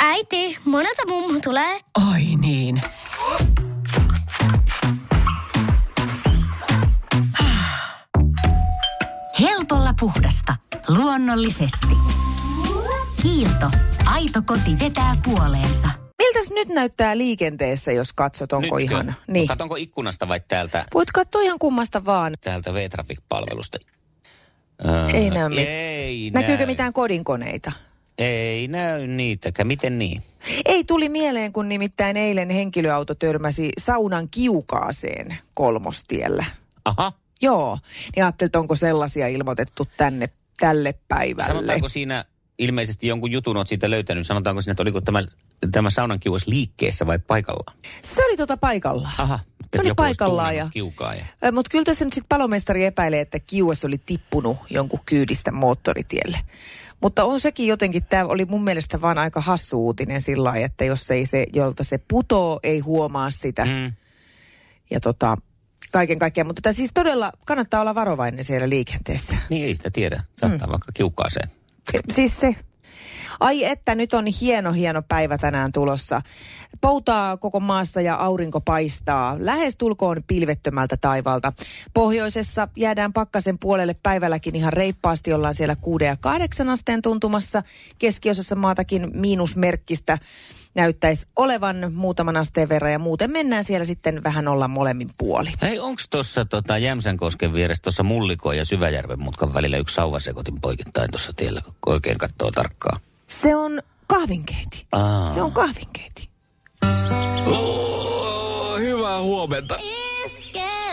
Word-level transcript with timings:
Äiti, 0.00 0.58
monelta 0.64 1.02
mummu 1.06 1.40
tulee? 1.40 1.80
Oi 2.12 2.22
niin. 2.40 2.80
Helpolla 9.40 9.94
puhdasta. 10.00 10.56
Luonnollisesti. 10.88 11.86
Kiilto. 13.22 13.70
Aito 14.04 14.42
koti 14.46 14.78
vetää 14.80 15.16
puoleensa. 15.24 15.88
Miltäs 16.18 16.50
nyt 16.50 16.68
näyttää 16.68 17.18
liikenteessä, 17.18 17.92
jos 17.92 18.12
katsot, 18.12 18.52
onko 18.52 18.78
Nytkö? 18.78 18.94
ihan... 18.94 19.14
Niin. 19.28 19.48
Katonko 19.48 19.76
ikkunasta 19.76 20.28
vai 20.28 20.40
täältä, 20.48 20.84
Voit 20.94 21.12
katsoa 21.12 21.42
ihan 21.42 21.58
kummasta 21.58 22.04
vaan. 22.04 22.34
täältä 22.40 22.74
V-Traffic-palvelusta? 22.74 23.78
Öö, 24.84 25.08
Ei 25.08 25.30
näy 25.30 25.48
mit- 25.48 25.58
Ei 25.68 26.30
Näkyykö 26.34 26.58
näy. 26.58 26.66
mitään 26.66 26.92
kodinkoneita? 26.92 27.72
Ei 28.18 28.68
näy 28.68 29.06
niitäkään. 29.06 29.66
Miten 29.66 29.98
niin? 29.98 30.22
Ei 30.64 30.84
tuli 30.84 31.08
mieleen, 31.08 31.52
kun 31.52 31.68
nimittäin 31.68 32.16
eilen 32.16 32.50
henkilöauto 32.50 33.14
törmäsi 33.14 33.70
saunan 33.78 34.28
kiukaaseen 34.30 35.36
kolmostiellä. 35.54 36.44
Aha. 36.84 37.12
Joo, 37.42 37.78
niin 38.16 38.24
ajattelin, 38.24 38.48
että 38.48 38.58
onko 38.58 38.76
sellaisia 38.76 39.28
ilmoitettu 39.28 39.88
tänne 39.96 40.28
tälle 40.58 40.94
päivälle. 41.08 41.46
Sanotaanko 41.48 41.88
siinä 41.88 42.24
ilmeisesti 42.58 43.06
jonkun 43.06 43.32
jutun 43.32 43.56
olet 43.56 43.68
siitä 43.68 43.90
löytänyt? 43.90 44.26
Sanotaanko 44.26 44.60
siinä, 44.62 44.72
että 44.72 44.82
oliko 44.82 45.00
tämä, 45.00 45.22
tämä 45.72 45.90
saunan 45.90 46.20
kiuas 46.20 46.46
liikkeessä 46.46 47.06
vai 47.06 47.18
paikallaan? 47.18 47.76
Se 48.02 48.24
oli 48.26 48.36
tota 48.36 48.56
paikallaan. 48.56 49.14
Aha. 49.18 49.38
Se 49.74 49.80
oli 49.80 49.94
paikallaan 49.96 50.56
ja- 50.56 50.68
Kiukaaja. 50.72 51.24
Mutta 51.52 51.70
kyllä 51.70 51.84
tässä 51.84 52.04
nyt 52.04 52.14
sitten 52.14 52.28
palomestari 52.28 52.84
epäilee, 52.84 53.20
että 53.20 53.38
kiuas 53.38 53.84
oli 53.84 53.98
tippunut 54.06 54.56
jonkun 54.70 55.00
kyydistä 55.06 55.52
moottoritielle. 55.52 56.38
Mutta 57.02 57.24
on 57.24 57.40
sekin 57.40 57.66
jotenkin, 57.66 58.04
tämä 58.04 58.24
oli 58.24 58.44
mun 58.44 58.64
mielestä 58.64 59.00
vaan 59.00 59.18
aika 59.18 59.40
hassu 59.40 59.84
uutinen 59.86 60.22
sillä 60.22 60.44
lailla, 60.44 60.66
että 60.66 60.84
jos 60.84 61.10
ei 61.10 61.26
se, 61.26 61.46
jolta 61.52 61.84
se 61.84 61.98
putoo, 61.98 62.60
ei 62.62 62.78
huomaa 62.78 63.30
sitä. 63.30 63.64
Mm. 63.64 63.92
Ja 64.90 65.00
tota, 65.00 65.36
kaiken 65.92 66.18
kaikkiaan. 66.18 66.46
Mutta 66.46 66.62
tämä 66.62 66.72
siis 66.72 66.90
todella 66.94 67.32
kannattaa 67.46 67.80
olla 67.80 67.94
varovainen 67.94 68.44
siellä 68.44 68.68
liikenteessä. 68.68 69.36
Niin 69.50 69.66
ei 69.66 69.74
sitä 69.74 69.90
tiedä. 69.90 70.22
Saattaa 70.40 70.66
mm. 70.66 70.70
vaikka 70.70 70.92
kiukkaaseen. 70.94 71.50
Siis 72.10 72.40
se. 72.40 72.56
Ai 73.40 73.64
että, 73.64 73.94
nyt 73.94 74.14
on 74.14 74.24
hieno, 74.40 74.72
hieno 74.72 75.02
päivä 75.02 75.38
tänään 75.38 75.72
tulossa. 75.72 76.22
Poutaa 76.80 77.36
koko 77.36 77.60
maassa 77.60 78.00
ja 78.00 78.14
aurinko 78.14 78.60
paistaa. 78.60 79.36
Lähes 79.38 79.76
tulkoon 79.76 80.22
pilvettömältä 80.26 80.96
taivalta. 80.96 81.52
Pohjoisessa 81.94 82.68
jäädään 82.76 83.12
pakkasen 83.12 83.58
puolelle 83.58 83.94
päivälläkin 84.02 84.56
ihan 84.56 84.72
reippaasti. 84.72 85.32
Ollaan 85.32 85.54
siellä 85.54 85.76
6 85.76 86.04
ja 86.04 86.16
8 86.16 86.68
asteen 86.68 87.02
tuntumassa. 87.02 87.62
Keskiosassa 87.98 88.54
maatakin 88.56 89.10
miinusmerkkistä 89.14 90.18
näyttäisi 90.74 91.26
olevan 91.36 91.92
muutaman 91.94 92.36
asteen 92.36 92.68
verran. 92.68 92.92
Ja 92.92 92.98
muuten 92.98 93.30
mennään 93.30 93.64
siellä 93.64 93.84
sitten 93.84 94.24
vähän 94.24 94.48
olla 94.48 94.68
molemmin 94.68 95.10
puoli. 95.18 95.50
Hei, 95.62 95.78
onko 95.78 96.02
tuossa 96.10 96.44
tota, 96.44 96.78
Jämsänkosken 96.78 97.52
vieressä 97.52 97.82
tuossa 97.82 98.02
Mullikon 98.02 98.56
ja 98.56 98.64
Syväjärven 98.64 99.22
mutkan 99.22 99.54
välillä 99.54 99.76
yksi 99.76 99.94
sauvasekotin 99.94 100.60
poikittain 100.60 101.10
tuossa 101.10 101.32
tiellä, 101.36 101.60
kun 101.80 101.92
oikein 101.92 102.18
katsoo 102.18 102.50
tarkkaan? 102.50 103.00
Se 103.40 103.54
on 103.54 103.82
kahvinkeiti. 104.06 104.86
Aa. 104.92 105.26
Se 105.26 105.42
on 105.42 105.52
kahvinkeiti. 105.52 106.28
Oh, 107.46 108.78
hyvää 108.78 109.20
huomenta. 109.20 109.78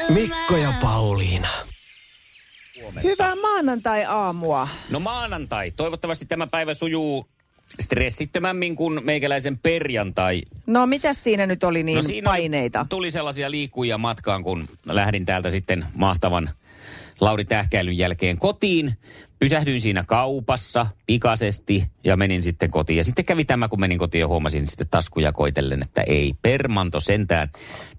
Mikko 0.09 0.57
ja 0.57 0.73
Pauliina. 0.81 1.47
Hyvää 3.03 3.35
maanantai-aamua. 3.35 4.67
No 4.89 4.99
maanantai. 4.99 5.71
Toivottavasti 5.71 6.25
tämä 6.25 6.47
päivä 6.47 6.73
sujuu 6.73 7.25
stressittömämmin 7.79 8.75
kuin 8.75 9.05
meikäläisen 9.05 9.57
perjantai. 9.57 10.41
No 10.67 10.87
mitäs 10.87 11.23
siinä 11.23 11.45
nyt 11.45 11.63
oli 11.63 11.83
niin 11.83 11.95
no 11.95 12.01
siinä 12.01 12.29
paineita? 12.29 12.85
Tuli 12.89 13.11
sellaisia 13.11 13.51
liikkujia 13.51 13.97
matkaan, 13.97 14.43
kun 14.43 14.67
lähdin 14.85 15.25
täältä 15.25 15.49
sitten 15.49 15.85
mahtavan 15.95 16.49
Lauri 17.19 17.45
Tähkäilyn 17.45 17.97
jälkeen 17.97 18.37
kotiin. 18.37 18.97
Pysähdyin 19.41 19.81
siinä 19.81 20.03
kaupassa 20.07 20.87
pikaisesti 21.05 21.87
ja 22.03 22.17
menin 22.17 22.43
sitten 22.43 22.71
kotiin. 22.71 22.97
Ja 22.97 23.03
sitten 23.03 23.25
kävi 23.25 23.45
tämä, 23.45 23.67
kun 23.67 23.79
menin 23.79 23.97
kotiin 23.97 24.19
ja 24.19 24.27
huomasin 24.27 24.67
sitten 24.67 24.87
taskuja 24.91 25.31
koitellen, 25.31 25.81
että 25.83 26.01
ei 26.01 26.33
permanto 26.41 26.99
sentään. 26.99 27.49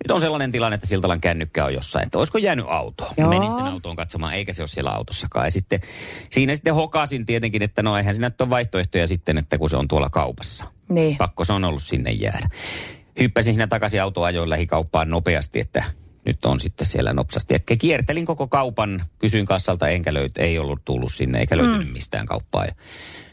Nyt 0.04 0.10
on 0.10 0.20
sellainen 0.20 0.52
tilanne, 0.52 0.74
että 0.74 0.86
Siltalan 0.86 1.20
kännykkä 1.20 1.64
on 1.64 1.74
jossain, 1.74 2.06
että 2.06 2.18
olisiko 2.18 2.38
jäänyt 2.38 2.66
autoon. 2.68 3.10
Joo. 3.16 3.28
Menin 3.28 3.50
sitten 3.50 3.66
autoon 3.66 3.96
katsomaan, 3.96 4.34
eikä 4.34 4.52
se 4.52 4.62
ole 4.62 4.68
siellä 4.68 4.90
autossakaan. 4.90 5.46
Ja 5.46 5.50
sitten 5.50 5.80
siinä 6.30 6.54
sitten 6.54 6.74
hokasin 6.74 7.26
tietenkin, 7.26 7.62
että 7.62 7.82
no 7.82 7.96
eihän 7.96 8.14
siinä 8.14 8.30
ole 8.40 8.50
vaihtoehtoja 8.50 9.06
sitten, 9.06 9.38
että 9.38 9.58
kun 9.58 9.70
se 9.70 9.76
on 9.76 9.88
tuolla 9.88 10.10
kaupassa. 10.10 10.64
Niin. 10.88 11.16
Pakko 11.16 11.44
se 11.44 11.52
on 11.52 11.64
ollut 11.64 11.82
sinne 11.82 12.10
jäädä. 12.10 12.48
Hyppäsin 13.20 13.54
siinä 13.54 13.66
takaisin 13.66 14.02
autoajoin 14.02 14.50
lähikauppaan 14.50 15.10
nopeasti, 15.10 15.60
että 15.60 15.84
nyt 16.24 16.44
on 16.44 16.60
sitten 16.60 16.86
siellä 16.86 17.12
nopsasti. 17.12 17.54
Ja 17.54 17.76
kiertelin 17.76 18.26
koko 18.26 18.48
kaupan, 18.48 19.04
kysyin 19.18 19.46
kassalta, 19.46 19.88
enkä 19.88 20.14
löyt, 20.14 20.38
ei 20.38 20.58
ollut 20.58 20.84
tullut 20.84 21.12
sinne, 21.12 21.40
eikä 21.40 21.56
löytynyt 21.56 21.86
mm. 21.86 21.92
mistään 21.92 22.26
kauppaa. 22.26 22.64
Ja 22.64 22.72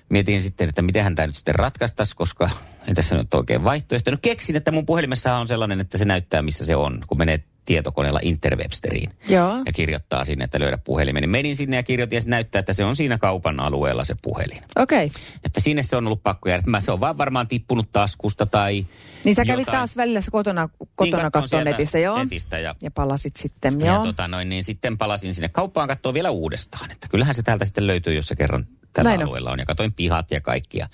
mietin 0.09 0.41
sitten, 0.41 0.69
että 0.69 0.81
miten 0.81 1.15
tämä 1.15 1.27
nyt 1.27 1.35
sitten 1.35 1.55
ratkaistaisi, 1.55 2.15
koska 2.15 2.49
ei 2.87 2.93
tässä 2.93 3.15
nyt 3.15 3.33
oikein 3.33 3.63
vaihtoehto. 3.63 4.11
No 4.11 4.17
keksin, 4.21 4.55
että 4.55 4.71
mun 4.71 4.85
puhelimessa 4.85 5.35
on 5.35 5.47
sellainen, 5.47 5.79
että 5.79 5.97
se 5.97 6.05
näyttää, 6.05 6.41
missä 6.41 6.65
se 6.65 6.75
on, 6.75 7.01
kun 7.07 7.17
menee 7.17 7.43
tietokoneella 7.69 8.19
Interwebsteriin. 8.23 9.09
Joo. 9.29 9.53
Ja 9.65 9.71
kirjoittaa 9.73 10.25
sinne, 10.25 10.43
että 10.45 10.59
löydä 10.59 10.77
puhelimen. 10.77 11.21
Niin 11.21 11.29
menin 11.29 11.55
sinne 11.55 11.75
ja 11.75 11.83
kirjoitin 11.83 12.17
ja 12.17 12.21
se 12.21 12.29
näyttää, 12.29 12.59
että 12.59 12.73
se 12.73 12.83
on 12.85 12.95
siinä 12.95 13.17
kaupan 13.17 13.59
alueella 13.59 14.05
se 14.05 14.15
puhelin. 14.21 14.61
Okei. 14.75 15.05
Okay. 15.05 15.21
Että 15.45 15.59
sinne 15.61 15.83
se 15.83 15.95
on 15.95 16.05
ollut 16.07 16.23
pakko 16.23 16.49
jäädä. 16.49 16.63
Mä 16.65 16.81
se 16.81 16.91
on 16.91 16.99
vaan 16.99 17.17
varmaan 17.17 17.47
tippunut 17.47 17.91
taskusta 17.91 18.45
tai 18.45 18.85
Niin 19.23 19.35
sä 19.35 19.45
kävit 19.45 19.59
jotain. 19.59 19.77
taas 19.77 19.97
välillä 19.97 20.19
kotona, 20.31 20.69
kotona 20.95 21.23
Niin, 21.23 21.31
katsoin 21.31 21.31
katsoa 21.31 21.63
netissä, 21.63 21.99
joo. 21.99 22.17
netistä 22.23 22.59
ja- 22.59 22.75
ja 22.81 22.91
palasit 22.91 23.35
sitten, 23.35 23.79
Ja 23.79 23.85
joo. 23.85 24.03
tota 24.03 24.27
noin, 24.27 24.49
niin 24.49 24.63
sitten 24.63 24.97
palasin 24.97 25.33
sinne 25.33 25.49
kauppaan 25.49 25.87
katsoa 25.87 26.13
vielä 26.13 26.29
uudestaan. 26.29 26.91
Että 26.91 27.07
kyllähän 27.11 27.35
se 27.35 27.43
täältä 27.43 27.65
sitten 27.65 27.87
löytyy, 27.87 28.13
jos 28.13 28.27
se 28.27 28.35
kerran 28.35 28.65
tällä 28.93 29.09
Näin 29.09 29.23
alueella 29.23 29.51
on. 29.51 29.59
Ja 29.59 29.65
katoin 29.65 29.93
pihat 29.93 30.31
ja 30.31 30.41
kaikkia. 30.41 30.87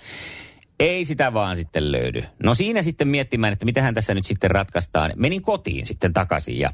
Ei 0.79 1.05
sitä 1.05 1.33
vaan 1.33 1.55
sitten 1.55 1.91
löydy. 1.91 2.23
No 2.43 2.53
siinä 2.53 2.81
sitten 2.81 3.07
miettimään, 3.07 3.53
että 3.53 3.65
mitähän 3.65 3.93
tässä 3.93 4.13
nyt 4.13 4.25
sitten 4.25 4.51
ratkaistaan. 4.51 5.13
Menin 5.15 5.41
kotiin 5.41 5.85
sitten 5.85 6.13
takaisin 6.13 6.59
ja, 6.59 6.73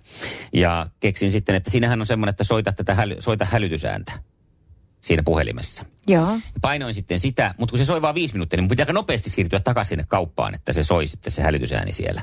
ja 0.53 0.87
keksin 0.99 1.31
sitten, 1.31 1.55
että 1.55 1.71
siinähän 1.71 2.01
on 2.01 2.05
semmoinen, 2.05 2.29
että 2.31 2.43
soita, 2.43 2.71
tätä 2.71 2.95
häly, 2.95 3.15
soita 3.19 3.45
hälytysääntä 3.45 4.11
siinä 5.01 5.23
puhelimessa. 5.23 5.85
Joo. 6.07 6.39
Painoin 6.61 6.93
sitten 6.93 7.19
sitä, 7.19 7.55
mutta 7.57 7.71
kun 7.71 7.79
se 7.79 7.85
soi 7.85 8.01
vain 8.01 8.15
viisi 8.15 8.33
minuuttia, 8.33 8.57
niin 8.57 8.67
pitää 8.67 8.83
aika 8.83 8.93
nopeasti 8.93 9.29
siirtyä 9.29 9.59
takaisin 9.59 9.89
sinne 9.89 10.05
kauppaan, 10.07 10.55
että 10.55 10.73
se 10.73 10.83
soi 10.83 11.07
sitten 11.07 11.31
se 11.31 11.41
hälytysääni 11.41 11.91
siellä. 11.91 12.21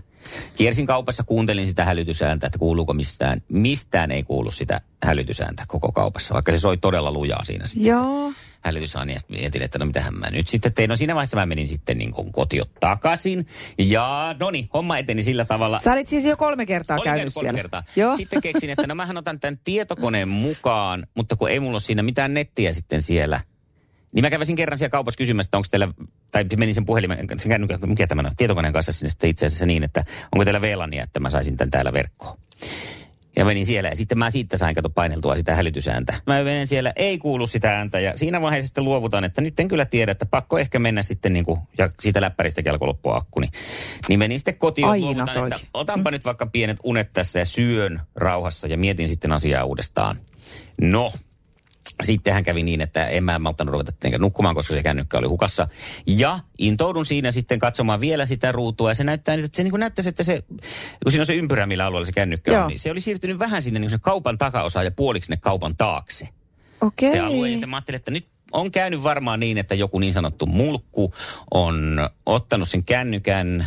Kiersin 0.56 0.87
kaupassa, 0.87 1.22
kuuntelin 1.22 1.66
sitä 1.66 1.84
hälytysääntä, 1.84 2.47
että 2.47 2.59
kuuluuko 2.59 2.93
mistään. 2.93 3.43
Mistään 3.49 4.10
ei 4.10 4.22
kuulu 4.22 4.50
sitä 4.50 4.81
hälytysääntä 5.03 5.65
koko 5.69 5.93
kaupassa, 5.93 6.34
vaikka 6.34 6.53
se 6.53 6.60
soi 6.60 6.77
todella 6.77 7.12
lujaa 7.12 7.45
siinä 7.45 7.66
sitten 7.66 7.91
Joo. 7.91 8.33
se 8.33 8.47
hälytysääni. 8.64 9.14
Ja 9.14 9.20
mietin, 9.28 9.62
että 9.62 9.78
no 9.78 9.86
mitähän 9.86 10.14
mä 10.14 10.30
nyt 10.30 10.48
sitten 10.48 10.74
tein. 10.74 10.91
No 10.91 10.96
siinä 10.96 11.14
vaiheessa 11.14 11.36
mä 11.36 11.46
menin 11.46 11.69
sitten 11.69 11.98
niin 11.98 12.12
kuin 12.12 12.32
kotio 12.32 12.64
takaisin. 12.80 13.46
Ja 13.78 14.36
no 14.41 14.50
niin, 14.50 14.69
homma 14.74 14.98
eteni 14.98 15.22
sillä 15.22 15.44
tavalla. 15.44 15.80
Sä 15.80 15.92
olit 15.92 16.08
siis 16.08 16.24
jo 16.24 16.36
kolme 16.36 16.66
kertaa 16.66 16.97
Olin 16.97 17.04
käynyt 17.04 17.20
käynyt 17.20 17.34
kolme 17.34 17.47
siellä. 17.47 17.56
kertaa. 17.56 17.82
Joo. 17.97 18.14
Sitten 18.16 18.41
keksin, 18.41 18.70
että 18.70 18.86
no 18.86 18.94
mähän 18.94 19.16
otan 19.16 19.41
tämän 19.41 19.58
tietokoneen 19.64 20.28
mukaan, 20.28 21.06
mutta 21.14 21.36
kun 21.36 21.50
ei 21.50 21.60
mulla 21.60 21.74
ole 21.74 21.80
siinä 21.80 22.02
mitään 22.02 22.34
nettiä 22.34 22.72
sitten 22.72 23.02
siellä. 23.02 23.41
Niin 24.12 24.24
mä 24.24 24.30
kävisin 24.30 24.56
kerran 24.56 24.78
siellä 24.78 24.91
kaupassa 24.91 25.18
kysymässä, 25.18 25.48
että 25.48 25.56
onko 25.56 25.68
teillä, 25.70 25.88
tai 26.30 26.44
menin 26.56 26.74
sen 26.74 26.84
puhelimen, 26.84 27.18
sen 27.36 27.50
kännykän, 27.50 27.80
mikä 27.86 28.06
tämä 28.06 28.22
on, 28.26 28.36
tietokoneen 28.36 28.72
kanssa 28.72 28.92
sinne 28.92 29.10
sitten 29.10 29.30
itse 29.30 29.47
asiassa 29.47 29.66
niin, 29.66 29.84
että 29.84 30.04
onko 30.32 30.44
teillä 30.44 30.60
VLANia, 30.60 31.02
että 31.02 31.20
mä 31.20 31.30
saisin 31.30 31.56
tämän 31.56 31.70
täällä 31.70 31.92
verkkoon. 31.92 32.38
Ja 33.38 33.44
menin 33.44 33.66
siellä 33.66 33.88
ja 33.88 33.97
sitten 33.97 34.19
mä 34.19 34.31
siitä 34.31 34.56
sain 34.56 34.75
kato 34.75 34.91
paineltua 34.91 35.37
sitä 35.37 35.54
hälytysääntä. 35.54 36.15
Mä 36.26 36.43
menen 36.44 36.66
siellä, 36.66 36.93
ei 36.97 37.19
kuulu 37.19 37.47
sitä 37.47 37.76
ääntä 37.76 38.00
ja 38.00 38.16
siinä 38.16 38.41
vaiheessa 38.41 38.66
sitten 38.66 38.84
luovutan, 38.84 39.25
että 39.25 39.41
nyt 39.41 39.60
en 39.60 39.68
kyllä 39.68 39.84
tiedä, 39.84 40.12
että 40.12 40.27
pakko 40.27 40.59
ehkä 40.59 40.78
mennä 40.78 41.03
sitten 41.03 41.33
niin 41.33 41.45
kuin, 41.45 41.60
ja 41.78 41.89
siitä 42.01 42.21
läppäristä 42.21 42.62
alkoi 42.71 42.89
loppua 42.89 43.16
akku, 43.16 43.41
niin, 43.41 43.51
niin 44.09 44.18
menin 44.18 44.39
sitten 44.39 44.59
kotiin 44.59 44.89
Aina 44.89 45.07
luovutan, 45.07 45.53
että 45.53 45.66
otanpa 45.74 46.10
nyt 46.10 46.24
vaikka 46.24 46.47
pienet 46.47 46.77
unet 46.84 47.12
tässä 47.12 47.39
ja 47.39 47.45
syön 47.45 48.01
rauhassa 48.15 48.66
ja 48.66 48.78
mietin 48.78 49.09
sitten 49.09 49.33
asiaa 49.33 49.65
uudestaan. 49.65 50.16
No, 50.80 51.12
sittenhän 52.02 52.44
kävi 52.44 52.62
niin, 52.62 52.80
että 52.80 53.06
en 53.06 53.24
mä 53.24 53.38
malttanut 53.38 53.72
ruveta 53.72 53.92
nukkumaan, 54.18 54.54
koska 54.54 54.74
se 54.74 54.82
kännykkä 54.82 55.18
oli 55.18 55.26
hukassa. 55.26 55.68
Ja 56.06 56.40
intoudun 56.58 57.06
siinä 57.06 57.30
sitten 57.30 57.58
katsomaan 57.58 58.00
vielä 58.00 58.26
sitä 58.26 58.52
ruutua. 58.52 58.90
Ja 58.90 58.94
se 58.94 59.04
näyttää 59.04 59.36
nyt, 59.36 59.44
että 59.44 59.56
se 59.56 59.62
niin 59.62 59.70
kuin 59.70 59.80
näyttäisi, 59.80 60.08
että 60.08 60.22
se, 60.22 60.42
kun 61.02 61.12
siinä 61.12 61.22
on 61.22 61.26
se 61.26 61.34
ympyrä, 61.34 61.66
millä 61.66 61.86
alueella 61.86 62.06
se 62.06 62.12
kännykkä 62.12 62.52
Joo. 62.52 62.62
on, 62.62 62.68
niin 62.68 62.78
se 62.78 62.90
oli 62.90 63.00
siirtynyt 63.00 63.38
vähän 63.38 63.62
sinne 63.62 63.80
niin 63.80 63.90
kuin 63.90 64.00
kaupan 64.00 64.38
takaosaan 64.38 64.84
ja 64.84 64.90
puoliksi 64.90 65.26
sinne 65.26 65.36
kaupan 65.36 65.76
taakse. 65.76 66.28
Okei. 66.80 67.10
Se 67.10 67.20
alue, 67.20 67.48
ja 67.48 67.66
mä 67.66 67.76
ajattelin, 67.76 67.96
että 67.96 68.10
nyt 68.10 68.28
on 68.52 68.70
käynyt 68.70 69.02
varmaan 69.02 69.40
niin, 69.40 69.58
että 69.58 69.74
joku 69.74 69.98
niin 69.98 70.12
sanottu 70.12 70.46
mulkku 70.46 71.14
on 71.50 72.08
ottanut 72.26 72.68
sen 72.68 72.84
kännykän 72.84 73.66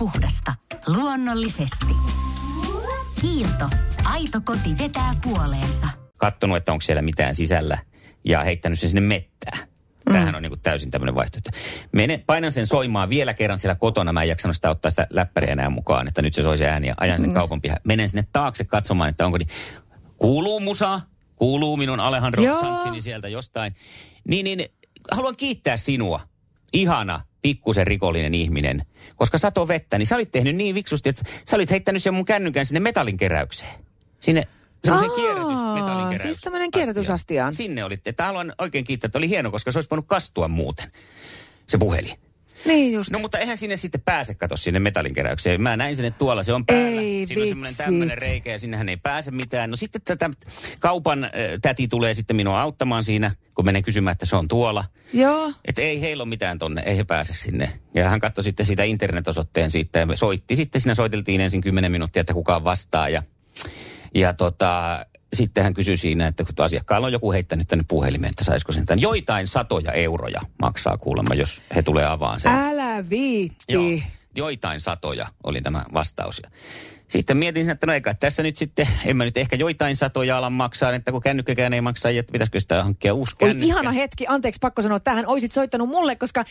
Puhdasta. 0.00 0.54
Luonnollisesti. 0.86 1.86
Kiilto. 3.20 3.70
Aito 4.04 4.40
koti 4.44 4.78
vetää 4.78 5.16
puoleensa. 5.22 5.86
Kattonut, 6.18 6.56
että 6.56 6.72
onko 6.72 6.80
siellä 6.80 7.02
mitään 7.02 7.34
sisällä 7.34 7.78
ja 8.24 8.44
heittänyt 8.44 8.80
sen 8.80 8.88
sinne 8.88 9.00
mettään. 9.00 9.68
Tämähän 10.04 10.34
on 10.34 10.42
niin 10.42 10.50
kuin 10.50 10.60
täysin 10.60 10.90
tämmöinen 10.90 11.14
vaihtoehto. 11.14 11.50
Mene, 11.92 12.22
painan 12.26 12.52
sen 12.52 12.66
soimaan 12.66 13.08
vielä 13.08 13.34
kerran 13.34 13.58
siellä 13.58 13.74
kotona. 13.74 14.12
Mä 14.12 14.22
en 14.22 14.28
jaksanut 14.28 14.56
sitä 14.56 14.70
ottaa 14.70 14.90
sitä 14.90 15.06
läppäriä 15.10 15.52
enää 15.52 15.70
mukaan, 15.70 16.08
että 16.08 16.22
nyt 16.22 16.34
se 16.34 16.42
soisi 16.42 16.64
ääni 16.64 16.88
ja 16.88 16.94
ajan 17.00 17.18
sinne 17.18 17.34
kaupan 17.34 17.60
pihaan. 17.60 17.80
Menen 17.84 18.08
sinne 18.08 18.24
taakse 18.32 18.64
katsomaan, 18.64 19.10
että 19.10 19.26
onko 19.26 19.38
niin. 19.38 19.48
Kuuluu 20.16 20.60
musa, 20.60 21.00
kuuluu 21.36 21.76
minun 21.76 22.00
Alejandro. 22.00 22.60
Santsini 22.60 23.02
sieltä 23.02 23.28
jostain. 23.28 23.74
Niin, 24.28 24.44
niin 24.44 24.64
haluan 25.10 25.36
kiittää 25.36 25.76
sinua. 25.76 26.29
Ihana, 26.72 27.20
pikkusen 27.42 27.86
rikollinen 27.86 28.34
ihminen. 28.34 28.82
Koska 29.16 29.38
sato 29.38 29.68
vettä, 29.68 29.98
niin 29.98 30.06
sä 30.06 30.14
olit 30.14 30.30
tehnyt 30.30 30.56
niin 30.56 30.74
viksusti, 30.74 31.08
että 31.08 31.22
sä 31.44 31.56
olit 31.56 31.70
heittänyt 31.70 32.02
sen 32.02 32.14
mun 32.14 32.24
kännykän 32.24 32.66
sinne 32.66 32.80
metallinkeräykseen. 32.80 33.80
Sinne 34.20 34.48
semmoisen 34.84 35.10
kierrätysmetallinkeräys. 35.10 36.22
siis 36.22 36.38
tämmönen 36.38 36.70
kierrätysastiaan. 36.70 37.52
Sinne 37.52 37.84
olitte. 37.84 38.10
Että 38.10 38.24
haluan 38.24 38.52
oikein 38.58 38.84
kiittää, 38.84 39.06
että 39.06 39.18
oli 39.18 39.28
hieno, 39.28 39.50
koska 39.50 39.72
se 39.72 39.78
olisi 39.78 39.90
voinut 39.90 40.06
kastua 40.06 40.48
muuten, 40.48 40.90
se 41.66 41.78
puhelin. 41.78 42.29
Niin 42.64 42.92
just. 42.92 43.10
No 43.10 43.18
mutta 43.18 43.38
eihän 43.38 43.56
sinne 43.56 43.76
sitten 43.76 44.00
pääse, 44.00 44.34
kato 44.34 44.56
sinne 44.56 44.80
metallinkeräykseen. 44.80 45.62
Mä 45.62 45.76
näin 45.76 45.96
sinne 45.96 46.10
tuolla, 46.10 46.42
se 46.42 46.52
on 46.52 46.66
päällä. 46.66 47.00
Ei 47.00 47.26
Siinä 47.26 47.42
on 47.42 47.48
semmoinen 47.48 47.76
tämmöinen 47.76 48.18
reikä 48.18 48.52
ja 48.52 48.58
sinnehän 48.58 48.88
ei 48.88 48.96
pääse 48.96 49.30
mitään. 49.30 49.70
No 49.70 49.76
sitten 49.76 50.02
tätä 50.04 50.30
kaupan 50.80 51.24
äh, 51.24 51.30
täti 51.62 51.88
tulee 51.88 52.14
sitten 52.14 52.36
minua 52.36 52.60
auttamaan 52.60 53.04
siinä, 53.04 53.30
kun 53.54 53.64
menen 53.64 53.82
kysymään, 53.82 54.12
että 54.12 54.26
se 54.26 54.36
on 54.36 54.48
tuolla. 54.48 54.84
Joo. 55.12 55.52
Että 55.64 55.82
ei 55.82 56.00
heillä 56.00 56.22
ole 56.22 56.28
mitään 56.28 56.58
tonne, 56.58 56.82
ei 56.86 56.96
he 56.96 57.04
pääse 57.04 57.32
sinne. 57.34 57.72
Ja 57.94 58.08
hän 58.08 58.20
katsoi 58.20 58.44
sitten 58.44 58.66
siitä 58.66 58.82
internetosoitteen 58.82 59.70
siitä 59.70 59.98
ja 59.98 60.06
soitti 60.14 60.56
sitten, 60.56 60.80
siinä 60.80 60.94
soiteltiin 60.94 61.40
ensin 61.40 61.60
10 61.60 61.92
minuuttia, 61.92 62.20
että 62.20 62.34
kukaan 62.34 62.64
vastaa. 62.64 63.08
Ja, 63.08 63.22
ja 64.14 64.32
tota, 64.32 65.04
sitten 65.36 65.64
hän 65.64 65.74
kysyi 65.74 65.96
siinä, 65.96 66.26
että 66.26 66.44
kun 66.44 66.64
asiakkaalla 66.64 67.06
on 67.06 67.12
joku 67.12 67.32
heittänyt 67.32 67.68
tänne 67.68 67.84
puhelimeen, 67.88 68.30
että 68.30 68.44
saisiko 68.44 68.72
sen 68.72 68.86
tämän. 68.86 69.00
Joitain 69.00 69.46
satoja 69.46 69.92
euroja 69.92 70.40
maksaa 70.62 70.96
kuulemma, 70.98 71.34
jos 71.34 71.62
he 71.74 71.82
tulee 71.82 72.06
avaan 72.06 72.40
sen. 72.40 72.52
Älä 72.52 73.08
viitti. 73.10 73.72
Joo, 73.72 74.00
joitain 74.36 74.80
satoja 74.80 75.26
oli 75.44 75.62
tämä 75.62 75.84
vastaus 75.94 76.42
sitten 77.10 77.36
mietin, 77.36 77.70
että 77.70 77.86
no 77.86 77.92
eikä 77.92 78.14
tässä 78.14 78.42
nyt 78.42 78.56
sitten, 78.56 78.88
en 79.04 79.16
mä 79.16 79.24
nyt 79.24 79.36
ehkä 79.36 79.56
joitain 79.56 79.96
satoja 79.96 80.38
alan 80.38 80.52
maksaa, 80.52 80.92
että 80.92 81.12
kun 81.12 81.20
kännykkäkään 81.20 81.72
ei 81.72 81.80
maksa, 81.80 82.08
että 82.08 82.32
pitäisikö 82.32 82.60
sitä 82.60 82.82
hankkia 82.84 83.14
uusi 83.14 83.34
Oi, 83.40 83.48
kännykkä. 83.48 83.66
ihana 83.66 83.92
hetki, 83.92 84.24
anteeksi 84.28 84.58
pakko 84.60 84.82
sanoa 84.82 85.00
tähän, 85.00 85.26
oisit 85.26 85.52
soittanut 85.52 85.88
mulle, 85.88 86.16
koska 86.16 86.44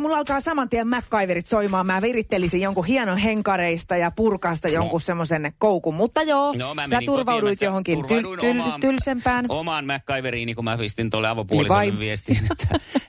mulla 0.00 0.18
alkaa 0.18 0.40
saman 0.40 0.68
tien 0.68 0.88
MacGyverit 0.88 1.46
soimaan. 1.46 1.86
Mä 1.86 2.02
virittelisin 2.02 2.60
jonkun 2.60 2.84
hienon 2.84 3.18
henkareista 3.18 3.96
ja 3.96 4.10
purkasta 4.10 4.68
no. 4.68 4.74
jonkun 4.74 5.00
semmoisen 5.00 5.52
koukun, 5.58 5.94
mutta 5.94 6.22
joo, 6.22 6.52
no, 6.52 6.74
sä 6.90 6.98
turvauduit 7.06 7.60
johonkin 7.60 7.98
tylsempään. 8.80 9.46
Omaan 9.48 9.86
MacGyveriini, 9.86 10.46
niin 10.46 10.56
kun 10.56 10.64
mä 10.64 10.78
pistin 10.78 11.10
tuolle 11.10 11.28
avopuolisen 11.28 11.98
viestiin, 11.98 12.40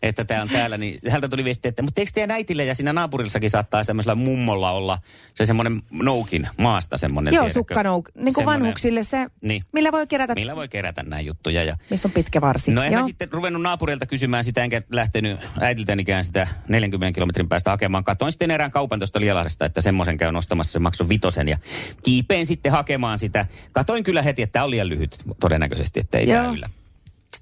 että 0.02 0.26
tämä 0.26 0.42
on 0.42 0.50
täällä, 0.50 0.78
niin 0.78 1.00
häneltä 1.08 1.28
tuli 1.28 1.44
viesti, 1.44 1.68
että 1.68 1.82
mutta 1.84 2.02
eikö 2.02 2.12
teidän 2.14 2.32
äitille 2.32 2.66
ja 2.66 2.76
siinä 2.76 2.94
naapurillakin 2.94 3.50
saattaa 3.50 3.84
semmoisella 3.84 4.16
mummolla 4.32 4.72
olla 4.72 4.98
se 5.34 5.46
semmoinen 5.46 5.82
noukin 5.92 6.48
maasta 6.58 6.98
semmoinen. 6.98 7.34
Joo, 7.34 7.50
sukkanouk. 7.50 8.10
Niin 8.16 8.34
kuin 8.34 8.46
vanhuksille 8.46 9.04
se, 9.04 9.28
Niin. 9.42 9.64
millä 9.74 9.92
voi 9.92 10.08
kerätä, 10.08 10.34
Millä 10.34 10.56
voi 10.56 10.68
kerätä 10.68 11.04
näin 11.04 11.26
juttuja. 11.26 11.64
Ja 11.64 11.78
missä 11.90 12.08
on 12.08 12.12
pitkä 12.12 12.42
varsi. 12.42 12.72
No 12.72 12.84
en 12.84 12.92
Joo. 12.94 13.02
mä 13.02 13.08
sitten 13.08 13.32
ruvennut 13.32 13.62
naapurilta 13.62 14.06
kysymään 14.06 14.44
sitä, 14.44 14.64
enkä 14.64 14.82
lähtenyt 14.94 15.40
äitiltänikään 15.60 16.26
sitä 16.26 16.48
40 16.68 17.16
kilometrin 17.16 17.50
päästä 17.50 17.70
hakemaan. 17.70 18.04
Katoin 18.04 18.32
sitten 18.32 18.52
erään 18.52 18.72
kaupan 18.72 19.00
tuosta 19.00 19.20
Lielahdesta, 19.20 19.66
että 19.66 19.82
semmoisen 19.82 20.18
käy 20.18 20.32
nostamassa, 20.32 20.72
se 20.72 20.80
maksoi 20.80 21.10
vitosen 21.10 21.48
ja 21.48 21.58
kiipeen 22.04 22.46
sitten 22.46 22.72
hakemaan 22.72 23.20
sitä. 23.20 23.46
Katoin 23.74 24.04
kyllä 24.04 24.22
heti, 24.22 24.42
että 24.42 24.54
tämä 24.54 24.66
on 24.66 24.72
liian 24.72 24.90
lyhyt 24.90 25.18
todennäköisesti, 25.40 26.00
että 26.00 26.18
ei 26.18 26.28
tämä 26.28 26.48
yllä. 26.48 26.68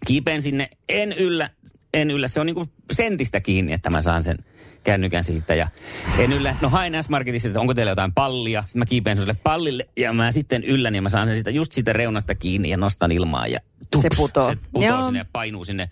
Kiipeen 0.08 0.42
sinne, 0.42 0.70
en 0.90 1.14
yllä, 1.14 1.50
en 1.94 2.12
yllä. 2.12 2.28
Se 2.28 2.40
on 2.40 2.46
niinku 2.46 2.66
sentistä 2.92 3.40
kiinni, 3.40 3.74
että 3.74 3.90
mä 3.90 4.02
saan 4.02 4.24
sen 4.24 4.38
kännykän 4.90 5.24
siitä. 5.24 5.56
Ja 5.56 5.68
en 6.20 6.34
yllä, 6.34 6.56
no 6.62 6.70
hain 6.70 7.04
S-Marketissa, 7.04 7.48
että 7.48 7.60
onko 7.60 7.74
teillä 7.74 7.92
jotain 7.92 8.14
pallia. 8.14 8.64
Sitten 8.66 8.80
mä 8.80 8.86
kiipeen 8.86 9.18
sille 9.18 9.36
pallille 9.44 9.90
ja 9.98 10.14
mä 10.14 10.32
sitten 10.32 10.64
yllän 10.64 10.96
ja 10.96 11.02
mä 11.02 11.10
saan 11.10 11.28
sen 11.28 11.38
sitä 11.38 11.50
just 11.52 11.72
siitä 11.72 11.94
reunasta 11.94 12.36
kiinni 12.36 12.70
ja 12.70 12.78
nostan 12.78 13.12
ilmaa 13.12 13.48
ja 13.48 13.60
tups, 13.92 14.02
Se 14.02 14.10
putoo. 14.18 14.52
Se 14.52 14.58
putoo 14.72 14.90
Joo. 14.90 15.04
sinne 15.04 15.20
ja 15.20 15.26
painuu 15.34 15.64
sinne, 15.64 15.90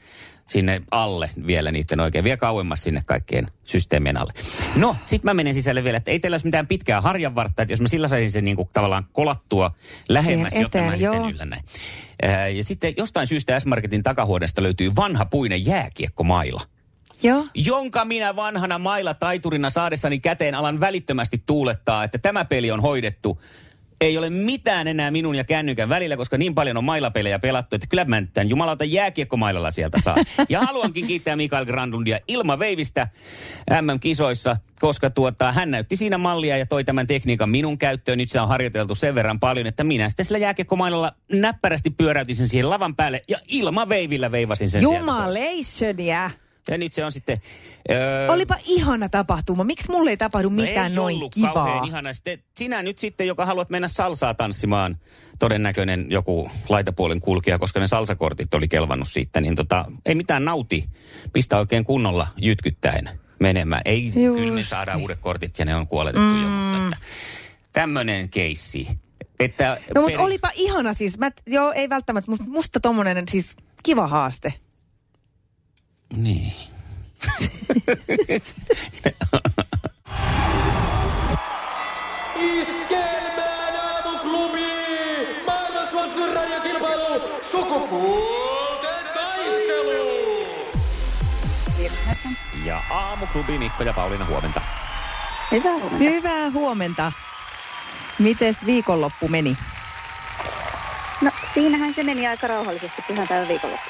sinne 0.47 0.81
alle 0.91 1.29
vielä 1.47 1.71
niiden 1.71 1.99
oikein, 1.99 2.23
vielä 2.23 2.37
kauemmas 2.37 2.83
sinne 2.83 3.01
kaikkien 3.05 3.45
systeemien 3.63 4.17
alle. 4.17 4.33
No, 4.75 4.95
sit 5.05 5.23
mä 5.23 5.33
menen 5.33 5.53
sisälle 5.53 5.83
vielä, 5.83 5.97
että 5.97 6.11
ei 6.11 6.19
teillä 6.19 6.35
olisi 6.35 6.47
mitään 6.47 6.67
pitkää 6.67 7.01
harjanvartta, 7.01 7.61
että 7.61 7.73
jos 7.73 7.81
mä 7.81 7.87
sillä 7.87 8.07
saisin 8.07 8.31
sen 8.31 8.43
niinku 8.43 8.69
tavallaan 8.73 9.05
kolattua 9.11 9.71
lähemmäs, 10.09 10.53
Siihen 10.53 10.63
jotta 10.63 10.77
mä 10.77 10.83
eteen, 10.85 10.99
sitten 10.99 11.21
joo. 11.21 11.29
yllän 11.29 11.49
näin. 11.49 11.63
Ää, 12.21 12.47
ja 12.47 12.63
sitten 12.63 12.93
jostain 12.97 13.27
syystä 13.27 13.59
S-Marketin 13.59 14.03
takahuoneesta 14.03 14.63
löytyy 14.63 14.95
vanha 14.95 15.25
puinen 15.25 15.65
jääkiekkomaila 15.65 16.61
Joo. 17.23 17.45
jonka 17.55 18.05
minä 18.05 18.35
vanhana 18.35 18.77
mailla 18.77 19.13
taiturina 19.13 19.69
saadessani 19.69 20.19
käteen 20.19 20.55
alan 20.55 20.79
välittömästi 20.79 21.43
tuulettaa, 21.45 22.03
että 22.03 22.17
tämä 22.17 22.45
peli 22.45 22.71
on 22.71 22.81
hoidettu. 22.81 23.41
Ei 24.01 24.17
ole 24.17 24.29
mitään 24.29 24.87
enää 24.87 25.11
minun 25.11 25.35
ja 25.35 25.43
kännykän 25.43 25.89
välillä, 25.89 26.17
koska 26.17 26.37
niin 26.37 26.55
paljon 26.55 26.77
on 26.77 26.83
mailapelejä 26.83 27.39
pelattu, 27.39 27.75
että 27.75 27.87
kyllä 27.87 28.05
mä 28.05 28.21
nyt 28.21 28.33
tämän 28.33 28.49
jumalauta 28.49 28.83
jääkiekkomailalla 28.83 29.71
sieltä 29.71 30.01
saa. 30.01 30.15
Ja 30.49 30.61
haluankin 30.61 31.07
kiittää 31.07 31.35
Mikael 31.35 31.65
Grandundia 31.65 32.19
ilmaveivistä 32.27 33.07
MM-kisoissa, 33.81 34.57
koska 34.79 35.09
tuota, 35.09 35.51
hän 35.51 35.71
näytti 35.71 35.95
siinä 35.95 36.17
mallia 36.17 36.57
ja 36.57 36.65
toi 36.65 36.83
tämän 36.83 37.07
tekniikan 37.07 37.49
minun 37.49 37.77
käyttöön. 37.77 38.17
Nyt 38.17 38.31
se 38.31 38.41
on 38.41 38.47
harjoiteltu 38.47 38.95
sen 38.95 39.15
verran 39.15 39.39
paljon, 39.39 39.67
että 39.67 39.83
minä 39.83 40.09
sitten 40.09 40.25
sillä 40.25 40.37
jääkiekkomailalla 40.37 41.11
näppärästi 41.31 41.89
pyöräytin 41.89 42.35
sen 42.35 42.49
siihen 42.49 42.69
lavan 42.69 42.95
päälle 42.95 43.21
ja 43.27 43.37
ilmaveivillä 43.47 44.31
veivasin 44.31 44.69
sen 44.69 44.81
sieltä 44.81 45.05
pois. 45.23 45.35
Ja 46.71 46.77
nyt 46.77 46.93
se 46.93 47.05
on 47.05 47.11
sitten... 47.11 47.37
Öö, 47.91 48.31
Olipa 48.31 48.57
ihana 48.65 49.09
tapahtuma. 49.09 49.63
Miksi 49.63 49.91
mulle 49.91 50.09
ei 50.09 50.17
tapahdu 50.17 50.49
mitään 50.49 50.91
ei 50.91 50.95
noin 50.95 51.15
ollut 51.15 51.33
kivaa? 51.33 51.83
ihana. 51.83 52.13
Sitten 52.13 52.39
sinä 52.57 52.83
nyt 52.83 52.99
sitten, 52.99 53.27
joka 53.27 53.45
haluat 53.45 53.69
mennä 53.69 53.87
salsaa 53.87 54.33
tanssimaan, 54.33 54.97
todennäköinen 55.39 56.05
joku 56.09 56.51
laitapuolen 56.69 57.19
kulkija, 57.19 57.59
koska 57.59 57.79
ne 57.79 57.87
salsakortit 57.87 58.53
oli 58.53 58.67
kelvannut 58.67 59.07
siitä, 59.07 59.41
niin 59.41 59.55
tota, 59.55 59.85
ei 60.05 60.15
mitään 60.15 60.45
nauti. 60.45 60.89
Pistä 61.33 61.57
oikein 61.57 61.83
kunnolla 61.83 62.27
jytkyttäen 62.37 63.09
menemään. 63.39 63.81
Ei, 63.85 64.05
Just 64.05 64.39
kyllä 64.39 64.53
me 64.53 64.63
saadaan 64.63 65.01
uudet 65.01 65.19
kortit 65.19 65.59
ja 65.59 65.65
ne 65.65 65.75
on 65.75 65.87
kuoletettu 65.87 66.35
mm. 66.35 66.41
jo, 66.43 66.49
mutta 66.49 66.97
tämmöinen 67.73 68.29
keissi. 68.29 68.87
Että 69.39 69.77
No 69.95 70.01
mutta 70.01 70.17
peri- 70.17 70.25
olipa 70.25 70.49
ihana 70.55 70.93
siis. 70.93 71.17
Mä, 71.17 71.31
joo, 71.47 71.71
ei 71.71 71.89
välttämättä, 71.89 72.31
mutta 72.31 72.45
musta 72.47 72.79
tommonen 72.79 73.23
siis 73.27 73.55
kiva 73.83 74.07
haaste. 74.07 74.53
Niin. 76.15 76.53
Iskelmään 82.35 83.75
aamuklubi! 83.75 84.67
Maailman 85.45 85.91
suosituin 85.91 86.35
radiokilpailu! 86.35 87.21
Sukupuolten 87.51 89.05
taistelu! 89.13 90.27
Ja 92.65 92.83
aamuklubi 92.89 93.57
Mikko 93.57 93.83
ja 93.83 93.93
Pauliina 93.93 94.25
huomenta. 94.25 94.61
Hyvää 95.51 95.73
huomenta. 95.73 95.97
Hyvää 95.97 96.49
huomenta. 96.51 97.11
Mites 98.19 98.65
viikonloppu 98.65 99.27
meni? 99.27 99.57
No 101.21 101.31
siinähän 101.53 101.93
se 101.93 102.03
meni 102.03 102.27
aika 102.27 102.47
rauhallisesti 102.47 103.01
pyhän 103.07 103.27
päivän 103.27 103.47
viikonloppu. 103.47 103.89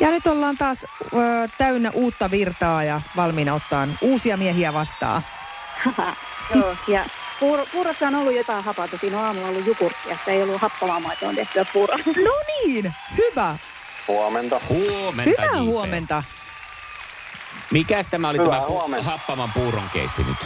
Ja 0.00 0.10
nyt 0.10 0.26
ollaan 0.26 0.56
taas 0.56 0.84
ö, 0.84 1.16
täynnä 1.58 1.90
uutta 1.90 2.30
virtaa 2.30 2.84
ja 2.84 3.00
valmiina 3.16 3.54
ottaa 3.54 3.88
uusia 4.00 4.36
miehiä 4.36 4.72
vastaan. 4.72 5.22
Joo, 6.54 6.76
ja 6.88 7.04
puuro, 7.40 7.66
puurossa 7.72 8.06
on 8.06 8.14
ollut 8.14 8.34
jotain 8.34 8.64
hapata. 8.64 8.98
Siinä 8.98 9.18
on 9.18 9.24
aamulla 9.24 9.48
ollut 9.48 9.66
jukurttia. 9.66 10.16
Sitä 10.16 10.30
ei 10.30 10.42
ollut 10.42 10.60
happamaa 10.62 11.00
maitoon 11.00 11.34
tehtyä 11.34 11.64
puuroa. 11.72 11.98
No 12.24 12.32
niin, 12.64 12.94
hyvä. 13.18 13.56
Huomenta. 14.08 14.60
Huomenta, 14.68 15.30
Hyvää 15.42 15.60
JP. 15.60 15.66
huomenta. 15.66 16.22
Mikäs 17.70 18.08
tämä 18.08 18.28
oli 18.28 18.38
Hyvää 18.38 18.50
tämä 18.58 18.66
pu- 18.66 18.70
huomenta. 18.70 19.10
happaman 19.10 19.50
puuron 19.54 19.90
keissi 19.92 20.22
nyt? 20.22 20.36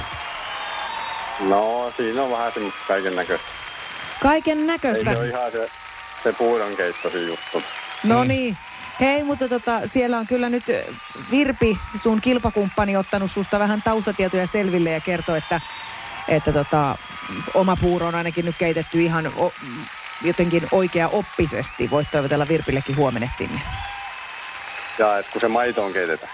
No, 1.40 1.92
siinä 1.96 2.22
on 2.22 2.30
vähän 2.30 2.52
semmoista 2.52 2.80
kaiken 2.88 3.16
näköistä. 3.16 3.46
Kaiken 4.22 4.58
Ei 4.58 4.64
näköistä. 4.66 5.12
se 5.12 5.18
ole 5.18 5.28
ihan 5.28 5.52
se, 5.52 5.70
se 6.22 6.32
puudon 6.32 6.76
keittosi 6.76 7.26
juttu. 7.26 7.62
No 8.04 8.24
niin. 8.24 8.56
Hei, 9.00 9.24
mutta 9.24 9.48
tota, 9.48 9.80
siellä 9.86 10.18
on 10.18 10.26
kyllä 10.26 10.48
nyt 10.48 10.68
ö, 10.68 10.84
Virpi, 11.30 11.78
sun 11.96 12.20
kilpakumppani, 12.20 12.96
ottanut 12.96 13.30
susta 13.30 13.58
vähän 13.58 13.82
taustatietoja 13.82 14.46
selville 14.46 14.90
ja 14.90 15.00
kertoo, 15.00 15.34
että, 15.34 15.60
että 16.28 16.52
tota, 16.52 16.98
oma 17.54 17.76
puuro 17.76 18.06
on 18.06 18.14
ainakin 18.14 18.44
nyt 18.44 18.56
keitetty 18.58 19.02
ihan 19.02 19.32
o, 19.36 19.52
jotenkin 20.22 20.68
oikea 20.72 21.08
oppisesti. 21.08 21.90
Voit 21.90 22.10
toivotella 22.10 22.48
Virpillekin 22.48 22.96
huomenet 22.96 23.30
sinne. 23.34 23.60
Ja 24.98 25.18
et 25.18 25.26
kun 25.30 25.40
se 25.40 25.48
maitoon 25.48 25.92
keitetään. 25.92 26.32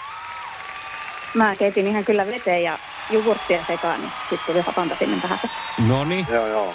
Mä 1.34 1.56
keitin 1.56 1.86
ihan 1.86 2.04
kyllä 2.04 2.26
veteen 2.26 2.62
ja 2.62 2.78
jogurttia 3.10 3.64
sekaan, 3.66 4.00
niin 4.00 4.12
sitten 4.20 4.46
tuli 4.46 4.60
hapanta 4.60 4.96
sinne 4.98 5.22
vähän. 5.22 5.38
No 5.88 6.04
niin. 6.04 6.26
Joo, 6.30 6.46
joo. 6.46 6.74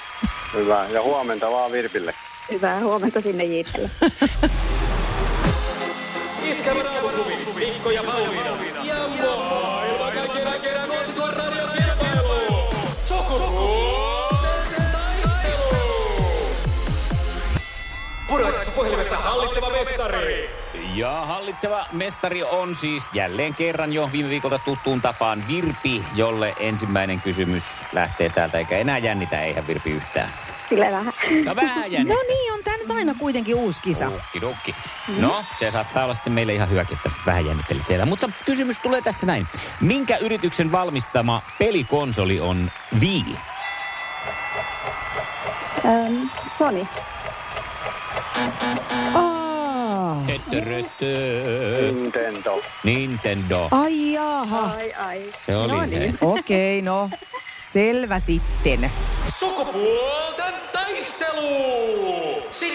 Hyvä. 0.54 0.86
Ja 0.90 1.02
huomenta 1.02 1.52
vaan 1.52 1.72
Virpille. 1.72 2.14
Hyvää 2.52 2.80
huomenta 2.80 3.22
sinne 3.22 3.44
Jiitelle. 3.44 3.90
Iskävä 6.52 6.84
raamuklubi, 6.84 7.34
Mikko 7.56 7.92
ja 7.92 8.04
Pauliina. 8.04 8.58
Ja 8.84 8.96
maailman 9.22 10.14
kaikkien 10.14 10.48
aikeen 10.48 10.82
suosituen 10.86 11.34
radiokilpailu. 11.34 12.70
Sukupuolten 13.06 14.84
taistelu. 14.92 15.76
Puraisessa 18.28 18.72
puhelimessa 18.72 19.18
hallitseva 19.18 19.70
mestari. 19.70 20.50
Ja 20.96 21.12
hallitseva 21.12 21.86
mestari 21.92 22.44
on 22.44 22.76
siis 22.76 23.10
jälleen 23.14 23.56
kerran 23.56 23.94
jo 23.94 24.10
viime 24.12 24.30
viikolta 24.30 24.60
tuttuun 24.60 25.02
tapaan 25.02 25.44
Virpi, 25.48 26.04
jolle 26.16 26.56
ensimmäinen 26.60 27.22
kysymys 27.22 27.86
lähtee 27.94 28.30
täältä, 28.30 28.58
eikä 28.58 28.78
enää 28.78 28.98
jännitä, 28.98 29.42
eihän 29.42 29.68
Virpi 29.68 29.92
yhtään. 29.92 30.30
Sille 30.70 30.92
vähän. 30.92 31.14
No 31.46 31.56
vähän 31.56 31.92
jännittää. 31.92 32.24
No 32.24 32.28
niin, 32.28 32.54
on 32.54 32.60
nyt 32.82 32.92
aina 32.92 33.16
kuitenkin 33.20 33.56
uusi 33.56 33.82
kisa. 33.82 34.08
Ukki 34.08 34.42
dukki. 34.42 34.76
No, 35.18 35.44
se 35.60 35.72
saattaa 35.72 36.04
olla 36.04 36.14
sitten 36.14 36.34
meille 36.34 36.54
ihan 36.54 36.70
hyväkin, 36.70 36.98
että 36.98 37.12
vähän 37.26 37.46
jännittelit 37.46 37.88
siellä. 37.88 38.06
Mutta 38.06 38.30
kysymys 38.46 38.80
tulee 38.80 39.02
tässä 39.02 39.26
näin. 39.26 39.48
Minkä 39.82 40.18
yrityksen 40.18 40.72
valmistama 40.72 41.42
pelikonsoli 41.60 42.40
on 42.40 42.72
Wii? 43.00 43.26
Ähm, 45.86 46.28
Sony. 46.58 46.88
Aa, 49.16 50.24
Töttöröttö. 50.28 51.06
Nintendo. 51.92 52.62
Nintendo. 52.84 53.68
ai 53.72 54.14
jaha. 54.14 54.72
Ai 54.78 54.94
ai. 54.94 55.22
Se 55.40 55.56
oli 55.58 55.72
no 55.72 55.88
se. 55.88 56.00
niin. 56.00 56.18
Okei, 56.40 56.82
no. 56.82 57.10
Selvä 57.58 58.20
sitten. 58.20 58.92
Sukupuolten 59.40 60.54
taistelu. 60.74 62.21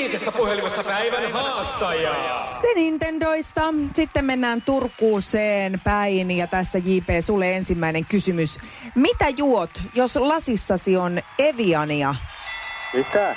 Sinisessä 0.06 0.32
puhelimessa 0.32 0.84
päivän 0.84 1.32
haastaja. 1.32 2.42
Se 2.44 2.74
Nintendoista. 2.74 3.74
Sitten 3.94 4.24
mennään 4.24 4.62
Turkuuseen 4.62 5.80
päin 5.84 6.30
ja 6.30 6.46
tässä 6.46 6.78
JP 6.78 7.08
sulle 7.20 7.56
ensimmäinen 7.56 8.04
kysymys. 8.04 8.58
Mitä 8.94 9.28
juot, 9.28 9.70
jos 9.94 10.16
lasissasi 10.16 10.96
on 10.96 11.22
Eviania? 11.38 12.14
Mitä? 12.94 13.36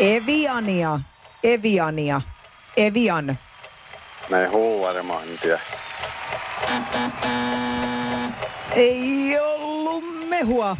Eviania. 0.00 1.00
Eviania. 1.44 2.20
Evian. 2.76 3.38
Mä 4.28 4.40
en 4.40 4.52
huu 4.52 4.82
varmaan. 4.82 5.24
Ei 8.72 9.38
ollut 9.40 10.04
mehua. 10.28 10.76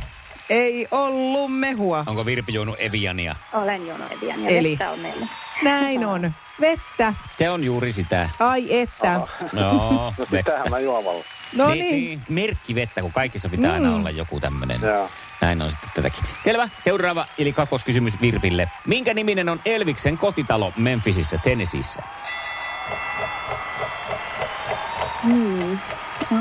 Ei 0.50 0.88
ollut 0.90 1.52
mehua. 1.58 2.04
Onko 2.06 2.26
Virpi 2.26 2.54
juonut 2.54 2.76
Eviania? 2.78 3.36
Olen 3.52 3.86
Jono 3.86 4.04
Edian 4.10 4.42
ja 4.44 4.50
Eli? 4.50 4.70
vettä 4.70 4.90
on 4.90 4.98
meillä. 4.98 5.26
Näin 5.62 6.04
on. 6.06 6.32
Vettä. 6.60 7.14
Se 7.38 7.50
on 7.50 7.64
juuri 7.64 7.92
sitä. 7.92 8.28
Ai 8.38 8.80
että. 8.80 9.14
No, 9.14 9.28
No 9.52 10.14
vettä. 10.18 10.36
sitähän 10.36 10.66
mä 10.70 10.78
juon 10.78 11.04
valla. 11.04 11.24
No 11.56 11.68
niin, 11.68 11.78
niin. 11.84 11.94
niin. 11.94 12.22
Merkki 12.28 12.74
vettä, 12.74 13.00
kun 13.02 13.12
kaikissa 13.12 13.48
pitää 13.48 13.72
aina 13.72 13.88
Mm. 13.88 13.94
olla 13.96 14.10
joku 14.10 14.40
tämmöinen. 14.40 14.80
Joo. 14.80 15.08
Näin 15.40 15.62
on 15.62 15.70
sitten 15.70 15.90
tätäkin. 15.94 16.24
Selvä. 16.40 16.68
Seuraava, 16.80 17.26
eli 17.38 17.52
kakkoskysymys 17.52 18.20
Virpille. 18.20 18.68
Minkä 18.86 19.14
niminen 19.14 19.48
on 19.48 19.60
Elviksen 19.64 20.18
kotitalo 20.18 20.72
Memphisissä, 20.76 21.38
Tennesseeissä? 21.38 22.02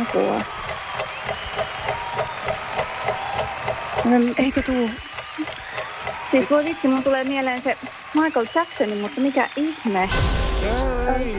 Apua. 0.01 0.41
Mm, 4.09 4.33
Eikö 4.37 4.61
tuu? 4.61 4.89
Siis 6.31 6.49
voi 6.51 6.65
vitsi, 6.65 6.87
mun 6.87 7.03
tulee 7.03 7.23
mieleen 7.23 7.61
se 7.61 7.77
Michael 8.15 8.45
Jackson, 8.55 8.97
mutta 8.97 9.21
mikä 9.21 9.49
ihme. 9.55 10.09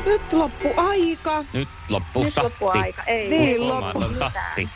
Nyt 0.07 0.33
loppu 0.33 0.73
aika. 0.77 1.45
Nyt 1.53 1.69
loppu 1.91 2.23
Nyt 2.25 2.33
satti. 2.33 2.45
loppu 2.65 2.79
aika. 2.79 3.03
Ei. 3.07 3.29
Niin, 3.29 3.69
loppu. 3.69 4.05
tatti. 4.19 4.69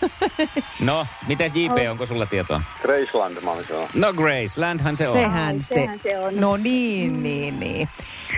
No, 0.81 1.07
mites 1.29 1.53
JP, 1.55 1.91
onko 1.91 2.07
sulla 2.07 2.27
tietoa? 2.27 2.63
Graceland 2.83 3.41
mä 3.41 3.51
olisin 3.51 3.69
sanoa. 3.69 3.89
No 3.95 4.13
Gracelandhan 4.13 4.97
se 4.97 5.09
on. 5.09 5.13
Sehän 5.19 5.55
Ai, 5.55 5.61
se. 5.61 5.75
sehän 5.75 6.01
se 6.03 6.19
on. 6.19 6.37
No 6.41 6.57
niin, 6.57 7.23
niin, 7.23 7.61
niin. 7.61 7.89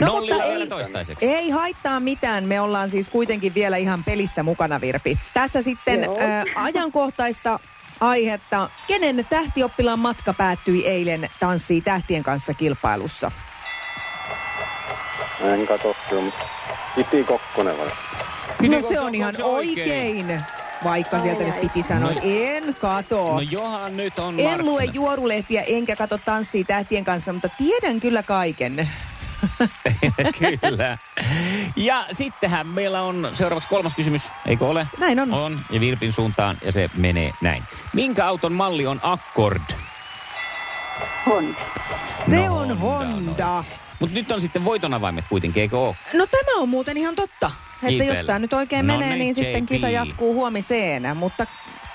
No, 0.01 0.07
No 0.07 0.13
Nollilla 0.13 0.37
mutta 0.37 0.53
ei, 0.53 0.67
toistaiseksi. 0.67 1.27
ei 1.27 1.51
haittaa 1.51 2.01
mitään. 2.01 2.45
Me 2.45 2.61
ollaan 2.61 2.91
siis 2.91 3.09
kuitenkin 3.09 3.55
vielä 3.55 3.77
ihan 3.77 4.05
pelissä 4.05 4.43
mukana, 4.43 4.81
Virpi. 4.81 5.19
Tässä 5.35 5.63
sitten 5.63 6.03
Joo. 6.05 6.19
ä, 6.21 6.45
ajankohtaista 6.55 7.59
aihetta. 8.00 8.71
Kenen 8.87 9.26
tähtioppilaan 9.31 9.99
matka 9.99 10.33
päättyi 10.33 10.87
eilen 10.87 11.31
Tanssii 11.41 11.81
tähtien 11.81 12.23
kanssa 12.23 12.55
kilpailussa? 12.55 13.31
En 15.41 15.67
katso 15.67 15.97
kyllä, 16.09 16.23
mutta 16.23 16.45
Iti 16.97 17.25
Kokkonen 17.25 17.79
vai? 17.79 17.87
No 18.69 18.88
se 18.88 19.00
on 19.00 19.15
ihan 19.15 19.35
se 19.35 19.45
oikein? 19.45 19.81
oikein. 19.81 20.45
Vaikka 20.85 21.19
sieltä 21.19 21.45
nyt 21.45 21.61
piti 21.61 21.83
sanoa, 21.83 22.11
että 22.11 22.23
en 22.25 22.75
kato. 22.75 23.33
No 23.33 23.41
johan 23.41 23.97
nyt 23.97 24.19
on 24.19 24.41
En 24.41 24.65
lue 24.65 24.85
juorulehtiä 24.85 25.62
enkä 25.62 25.97
kato 25.97 26.19
tanssii 26.19 26.65
tähtien 26.65 27.05
kanssa, 27.05 27.33
mutta 27.33 27.49
tiedän 27.49 28.00
kyllä 28.00 28.23
kaiken. 28.23 28.91
Kyllä. 30.61 30.99
Ja 31.76 32.05
sittenhän 32.12 32.66
meillä 32.66 33.02
on 33.02 33.31
seuraavaksi 33.35 33.69
kolmas 33.69 33.95
kysymys, 33.95 34.28
eikö 34.47 34.66
ole? 34.66 34.87
Näin 34.99 35.21
on. 35.21 35.33
On, 35.35 35.61
ja 35.71 35.81
Virpin 35.81 36.12
suuntaan, 36.12 36.59
ja 36.64 36.73
se 36.73 36.90
menee 36.97 37.31
näin. 37.40 37.62
Minkä 37.93 38.26
auton 38.26 38.52
malli 38.52 38.87
on 38.87 39.00
Accord? 39.02 39.62
Honda. 41.26 41.61
Se 42.26 42.47
No, 42.47 42.59
on 42.59 42.78
Honda, 42.78 43.12
Honda. 43.12 43.64
Mutta 44.00 44.14
nyt 44.14 44.33
on 44.33 44.40
sitten 44.40 44.64
voitonavaimet 44.64 45.25
kuitenkin, 45.28 45.61
eikö 45.61 45.78
ole? 45.78 45.97
No 46.14 46.26
tämä 46.26 46.61
on 46.61 46.69
muuten 46.69 46.97
ihan 46.97 47.14
totta. 47.14 47.50
Että 47.83 47.88
JP:lle. 47.93 48.05
jos 48.05 48.26
tämä 48.26 48.38
nyt 48.38 48.52
oikein 48.52 48.87
No 48.87 48.93
menee, 48.95 49.09
niin, 49.09 49.19
niin 49.19 49.35
sitten 49.35 49.66
kisa 49.66 49.88
jatkuu 49.88 50.35
huomiseen. 50.35 51.16
Mutta 51.16 51.47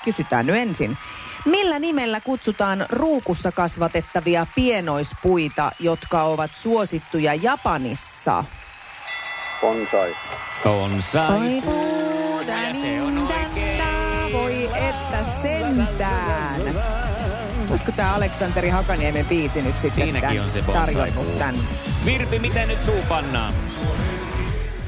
kysytään 0.04 0.46
nyt 0.46 0.56
ensin. 0.56 0.98
Millä 1.44 1.78
nimellä 1.78 2.20
kutsutaan 2.20 2.86
ruukussa 2.88 3.52
kasvatettavia 3.52 4.46
pienoispuita, 4.54 5.72
jotka 5.78 6.22
ovat 6.22 6.50
suosittuja 6.54 7.34
Japanissa? 7.34 8.44
Bonsai. 9.60 10.16
On 10.64 11.02
sai. 11.02 11.24
Ai 11.24 11.62
puuda, 11.64 12.62
Ja 12.68 12.74
se 12.74 13.02
on 13.02 13.18
oikein. 13.18 13.82
Voi 14.32 14.64
että 14.74 15.24
sentään. 15.42 16.60
Olisiko 17.70 17.92
tämä 17.92 18.14
Aleksanteri 18.14 18.68
Hakaniemen 18.68 19.26
biisi 19.26 19.62
nyt 19.62 19.78
sitten 19.78 20.04
Siinäkin 20.04 20.40
on 20.40 20.50
se 20.50 20.62
bonsai 20.62 20.94
tarjonnut 20.94 21.38
tän? 21.38 21.54
Virpi, 22.04 22.38
miten 22.38 22.68
nyt 22.68 22.84
suu 22.84 23.02
pannaan? 23.08 23.54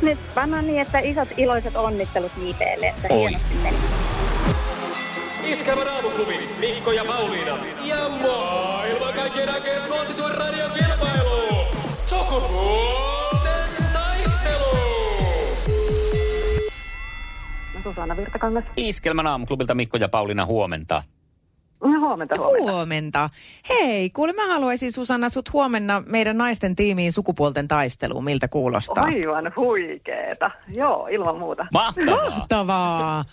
Nyt 0.02 0.18
pannaan 0.34 0.66
niin, 0.66 0.80
että 0.80 0.98
isot 0.98 1.28
iloiset 1.36 1.76
onnittelut 1.76 2.32
JPlle, 2.36 2.86
että 2.86 3.08
Oi. 3.10 3.36
Hienosti 5.64 5.84
meni. 5.84 5.84
Iskävä 5.84 5.84
raamuklubi, 5.84 6.48
Mikko 6.58 6.92
ja 6.92 7.04
Pauliina. 7.04 7.58
Ja 7.84 8.08
maailman 8.08 9.14
kaikkien 9.14 9.54
aikeen 9.54 9.82
suosituen 9.82 10.34
radiokilpailu. 10.34 11.66
Sukupuolten 12.06 13.70
taistelu. 13.92 14.78
Susanna 17.82 18.16
Virtakangas. 18.16 18.64
Iskelmän 18.76 19.26
aamuklubilta 19.26 19.74
Mikko 19.74 19.96
ja 19.96 20.08
Pauliina 20.08 20.46
huomenta. 20.46 21.02
Huomenta, 22.04 22.36
huomenta. 22.36 22.72
Huomenta. 22.72 23.30
Hei, 23.68 24.10
kuule 24.10 24.32
mä 24.32 24.46
haluaisin 24.46 24.92
Susanna 24.92 25.28
sut 25.28 25.52
huomenna 25.52 26.02
meidän 26.06 26.38
naisten 26.38 26.76
tiimiin 26.76 27.12
sukupuolten 27.12 27.68
taisteluun. 27.68 28.24
Miltä 28.24 28.48
kuulostaa? 28.48 29.04
Aivan 29.04 29.52
huikeeta. 29.56 30.50
Joo, 30.74 31.08
ilman 31.10 31.38
muuta. 31.38 31.66
Mahtavaa. 31.72 32.30
Mahtavaa. 32.30 33.24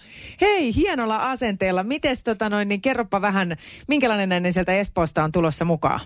Hei, 0.42 0.75
hienolla 0.75 1.18
asenteella. 1.18 1.84
Mites 1.84 2.24
tota 2.24 2.50
noin, 2.50 2.68
niin 2.68 2.82
kerropa 2.82 3.22
vähän, 3.22 3.56
minkälainen 3.88 4.30
näinen 4.30 4.54
sieltä 4.54 4.74
Espoosta 4.74 5.24
on 5.24 5.32
tulossa 5.32 5.66
mukaan? 5.66 6.00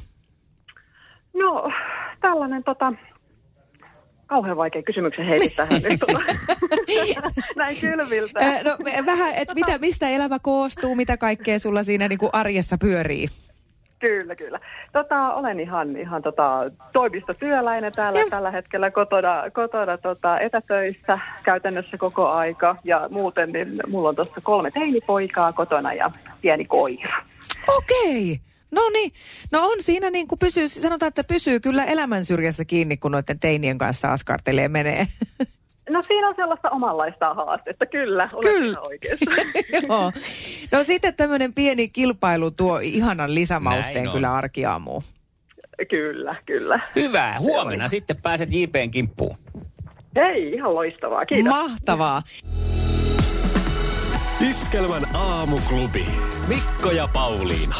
No, 1.33 1.71
tällainen 2.21 2.63
tota, 2.63 2.93
kauhean 4.27 4.57
vaikea 4.57 4.81
kysymyksen 4.81 5.25
heitit 5.25 5.55
tähän 5.57 5.81
nyt. 5.81 5.99
Näin 7.55 7.77
kylviltä. 7.81 8.39
Ö, 8.39 8.63
No 8.63 8.77
vähän, 9.05 9.35
että 9.35 9.53
mitä, 9.53 9.77
mistä 9.77 10.09
elämä 10.09 10.39
koostuu, 10.41 10.95
mitä 10.95 11.17
kaikkea 11.17 11.59
sulla 11.59 11.83
siinä 11.83 12.07
niin 12.07 12.19
kuin 12.19 12.29
arjessa 12.33 12.77
pyörii? 12.77 13.27
Kyllä, 13.99 14.35
kyllä. 14.35 14.59
Tota, 14.93 15.33
olen 15.33 15.59
ihan, 15.59 15.97
ihan 15.97 16.21
tota, 16.21 16.61
toimistotyöläinen 16.93 17.91
täällä 17.91 18.19
Joo. 18.19 18.29
tällä 18.29 18.51
hetkellä 18.51 18.91
kotona, 18.91 19.43
kotona 19.53 19.97
tota, 19.97 20.39
etätöissä 20.39 21.19
käytännössä 21.43 21.97
koko 21.97 22.27
aika. 22.27 22.75
Ja 22.83 23.07
muuten 23.11 23.49
niin 23.49 23.79
mulla 23.87 24.09
on 24.09 24.15
tuossa 24.15 24.41
kolme 24.43 24.71
teinipoikaa 24.71 25.53
kotona 25.53 25.93
ja 25.93 26.11
pieni 26.41 26.65
koira. 26.65 27.23
Okei. 27.77 28.39
No 28.75 28.89
niin, 28.93 29.11
no 29.51 29.67
on 29.67 29.77
siinä 29.79 30.09
niin 30.09 30.27
kuin 30.27 30.39
pysyy, 30.39 30.69
sanotaan, 30.69 31.07
että 31.07 31.23
pysyy 31.23 31.59
kyllä 31.59 31.85
elämän 31.85 32.25
syrjässä 32.25 32.65
kiinni, 32.65 32.97
kun 32.97 33.11
noiden 33.11 33.39
teinien 33.39 33.77
kanssa 33.77 34.11
askartelee 34.11 34.67
menee. 34.67 35.07
No 35.89 36.03
siinä 36.07 36.27
on 36.29 36.35
sellaista 36.35 36.69
omanlaista 36.69 37.33
haastetta, 37.33 37.85
kyllä. 37.85 38.29
Olet 38.33 38.51
Kyllä. 38.51 38.79
oikeassa. 38.79 39.31
Joo. 39.87 40.11
No 40.71 40.83
sitten 40.83 41.15
tämmöinen 41.15 41.53
pieni 41.53 41.87
kilpailu 41.87 42.51
tuo 42.51 42.79
ihanan 42.83 43.35
lisämausteen 43.35 44.03
Näin 44.03 44.11
kyllä 44.13 44.33
arkiaamuun. 44.33 45.03
kyllä, 45.89 46.35
kyllä. 46.45 46.79
Hyvä. 46.95 47.35
Huomenna 47.39 47.87
sitten 47.87 48.17
pääset 48.21 48.49
JPn 48.53 48.91
kimppuun. 48.91 49.37
Hei, 50.15 50.47
ihan 50.47 50.75
loistavaa. 50.75 51.25
Kiitos. 51.25 51.53
Mahtavaa. 51.53 52.21
Iskelmän 54.49 55.15
aamuklubi. 55.15 56.05
Mikko 56.47 56.91
ja 56.91 57.07
Pauliina. 57.13 57.75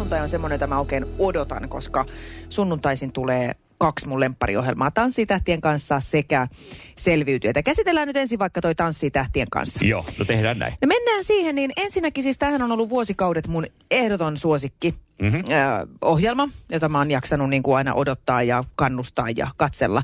Sunnuntai 0.00 0.22
on 0.22 0.28
semmoinen, 0.28 0.54
jota 0.54 0.66
mä 0.66 0.78
oikein 0.78 1.06
odotan, 1.18 1.68
koska 1.68 2.06
sunnuntaisin 2.48 3.12
tulee 3.12 3.52
kaksi 3.78 4.08
mun 4.08 4.20
lemppariohjelmaa 4.20 4.90
Tanssitähtien 4.90 5.60
kanssa 5.60 6.00
sekä 6.00 6.48
Selviytyjät. 6.96 7.56
Käsitellään 7.64 8.08
nyt 8.08 8.16
ensin 8.16 8.38
vaikka 8.38 8.60
toi 8.60 8.74
Tanssitähtien 8.74 9.46
kanssa. 9.50 9.84
Joo, 9.84 10.04
no 10.18 10.24
tehdään 10.24 10.58
näin. 10.58 10.72
No 10.82 10.88
mennään 10.88 11.24
siihen, 11.24 11.54
niin 11.54 11.72
ensinnäkin 11.76 12.24
siis 12.24 12.38
tähän 12.38 12.62
on 12.62 12.72
ollut 12.72 12.88
vuosikaudet 12.88 13.48
mun 13.48 13.66
ehdoton 13.90 14.36
suosikki 14.36 14.94
mm-hmm. 15.22 15.44
ohjelma, 16.02 16.48
jota 16.70 16.88
mä 16.88 16.98
oon 16.98 17.10
jaksanut 17.10 17.50
niin 17.50 17.62
kuin 17.62 17.76
aina 17.76 17.94
odottaa 17.94 18.42
ja 18.42 18.64
kannustaa 18.74 19.26
ja 19.36 19.50
katsella. 19.56 20.02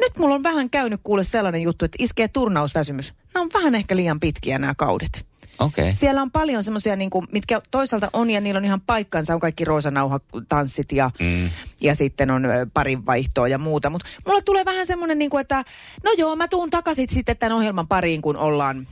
Nyt 0.00 0.18
mulla 0.18 0.34
on 0.34 0.42
vähän 0.42 0.70
käynyt 0.70 1.00
kuule 1.02 1.24
sellainen 1.24 1.62
juttu, 1.62 1.84
että 1.84 1.98
iskee 2.00 2.28
turnausväsymys. 2.28 3.14
Nämä 3.34 3.42
on 3.42 3.50
vähän 3.54 3.74
ehkä 3.74 3.96
liian 3.96 4.20
pitkiä 4.20 4.58
nämä 4.58 4.74
kaudet. 4.74 5.26
Okay. 5.58 5.92
Siellä 5.92 6.22
on 6.22 6.30
paljon 6.30 6.64
semmoisia, 6.64 6.96
niin 6.96 7.10
mitkä 7.32 7.60
toisaalta 7.70 8.10
on 8.12 8.30
ja 8.30 8.40
niillä 8.40 8.58
on 8.58 8.64
ihan 8.64 8.80
paikkansa, 8.80 9.34
on 9.34 9.40
kaikki 9.40 9.64
roosanauhatanssit 9.64 10.92
ja, 10.92 11.10
mm. 11.20 11.50
ja 11.80 11.94
sitten 11.94 12.30
on 12.30 12.46
ö, 12.46 12.66
parin 12.74 13.06
vaihtoa 13.06 13.48
ja 13.48 13.58
muuta. 13.58 13.90
Mutta 13.90 14.08
mulla 14.26 14.42
tulee 14.42 14.64
vähän 14.64 14.86
semmoinen, 14.86 15.18
niin 15.18 15.30
kuin, 15.30 15.40
että 15.40 15.64
no 16.04 16.10
joo, 16.18 16.36
mä 16.36 16.48
tuun 16.48 16.70
takaisin 16.70 17.06
sitten 17.10 17.36
tämän 17.36 17.56
ohjelman 17.56 17.88
pariin, 17.88 18.22
kun 18.22 18.36
ollaan 18.36 18.86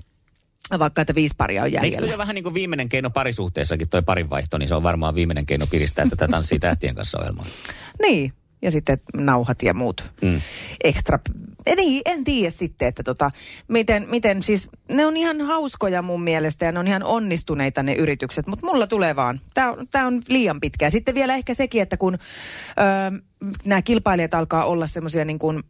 vaikka, 0.78 1.02
että 1.02 1.14
viisi 1.14 1.34
paria 1.38 1.62
on 1.62 1.66
Eikö 1.66 1.76
jäljellä. 1.76 2.06
ole 2.06 2.18
vähän 2.18 2.34
niin 2.34 2.44
kuin 2.44 2.54
viimeinen 2.54 2.88
keino 2.88 3.10
parisuhteessakin, 3.10 3.88
toi 3.88 4.02
parinvaihto, 4.02 4.58
niin 4.58 4.68
se 4.68 4.74
on 4.74 4.82
varmaan 4.82 5.14
viimeinen 5.14 5.46
keino 5.46 5.66
piristää 5.66 6.06
tätä 6.10 6.28
Tanssii 6.28 6.58
tähtien 6.58 6.94
kanssa 6.94 7.18
ohjelmaa. 7.18 7.46
Niin, 8.02 8.32
ja 8.66 8.70
sitten 8.70 8.98
nauhat 9.14 9.62
ja 9.62 9.74
muut 9.74 10.04
Mm. 10.22 10.40
ekstra. 10.84 11.18
Niin, 11.76 12.02
en 12.04 12.24
tiedä 12.24 12.50
sitten, 12.50 12.88
että 12.88 13.02
tota, 13.02 13.30
miten, 13.68 14.06
miten 14.10 14.42
siis, 14.42 14.68
ne 14.88 15.06
on 15.06 15.16
ihan 15.16 15.40
hauskoja 15.40 16.02
mun 16.02 16.22
mielestä 16.22 16.64
ja 16.64 16.72
ne 16.72 16.78
on 16.78 16.88
ihan 16.88 17.02
onnistuneita 17.02 17.82
ne 17.82 17.92
yritykset, 17.94 18.46
mutta 18.46 18.66
mulla 18.66 18.86
tulee 18.86 19.16
vaan, 19.16 19.40
tää, 19.54 19.72
on- 19.72 19.88
tää 19.90 20.06
on 20.06 20.22
liian 20.28 20.60
pitkä. 20.60 20.90
Sitten 20.90 21.14
vielä 21.14 21.34
ehkä 21.34 21.54
sekin, 21.54 21.82
että 21.82 21.96
kun 21.96 22.14
öö, 22.78 23.18
nämä 23.64 23.82
kilpailijat 23.82 24.34
alkaa 24.34 24.64
olla 24.64 24.86
semmoisia 24.86 25.24
niin 25.24 25.38
kuin, 25.38 25.62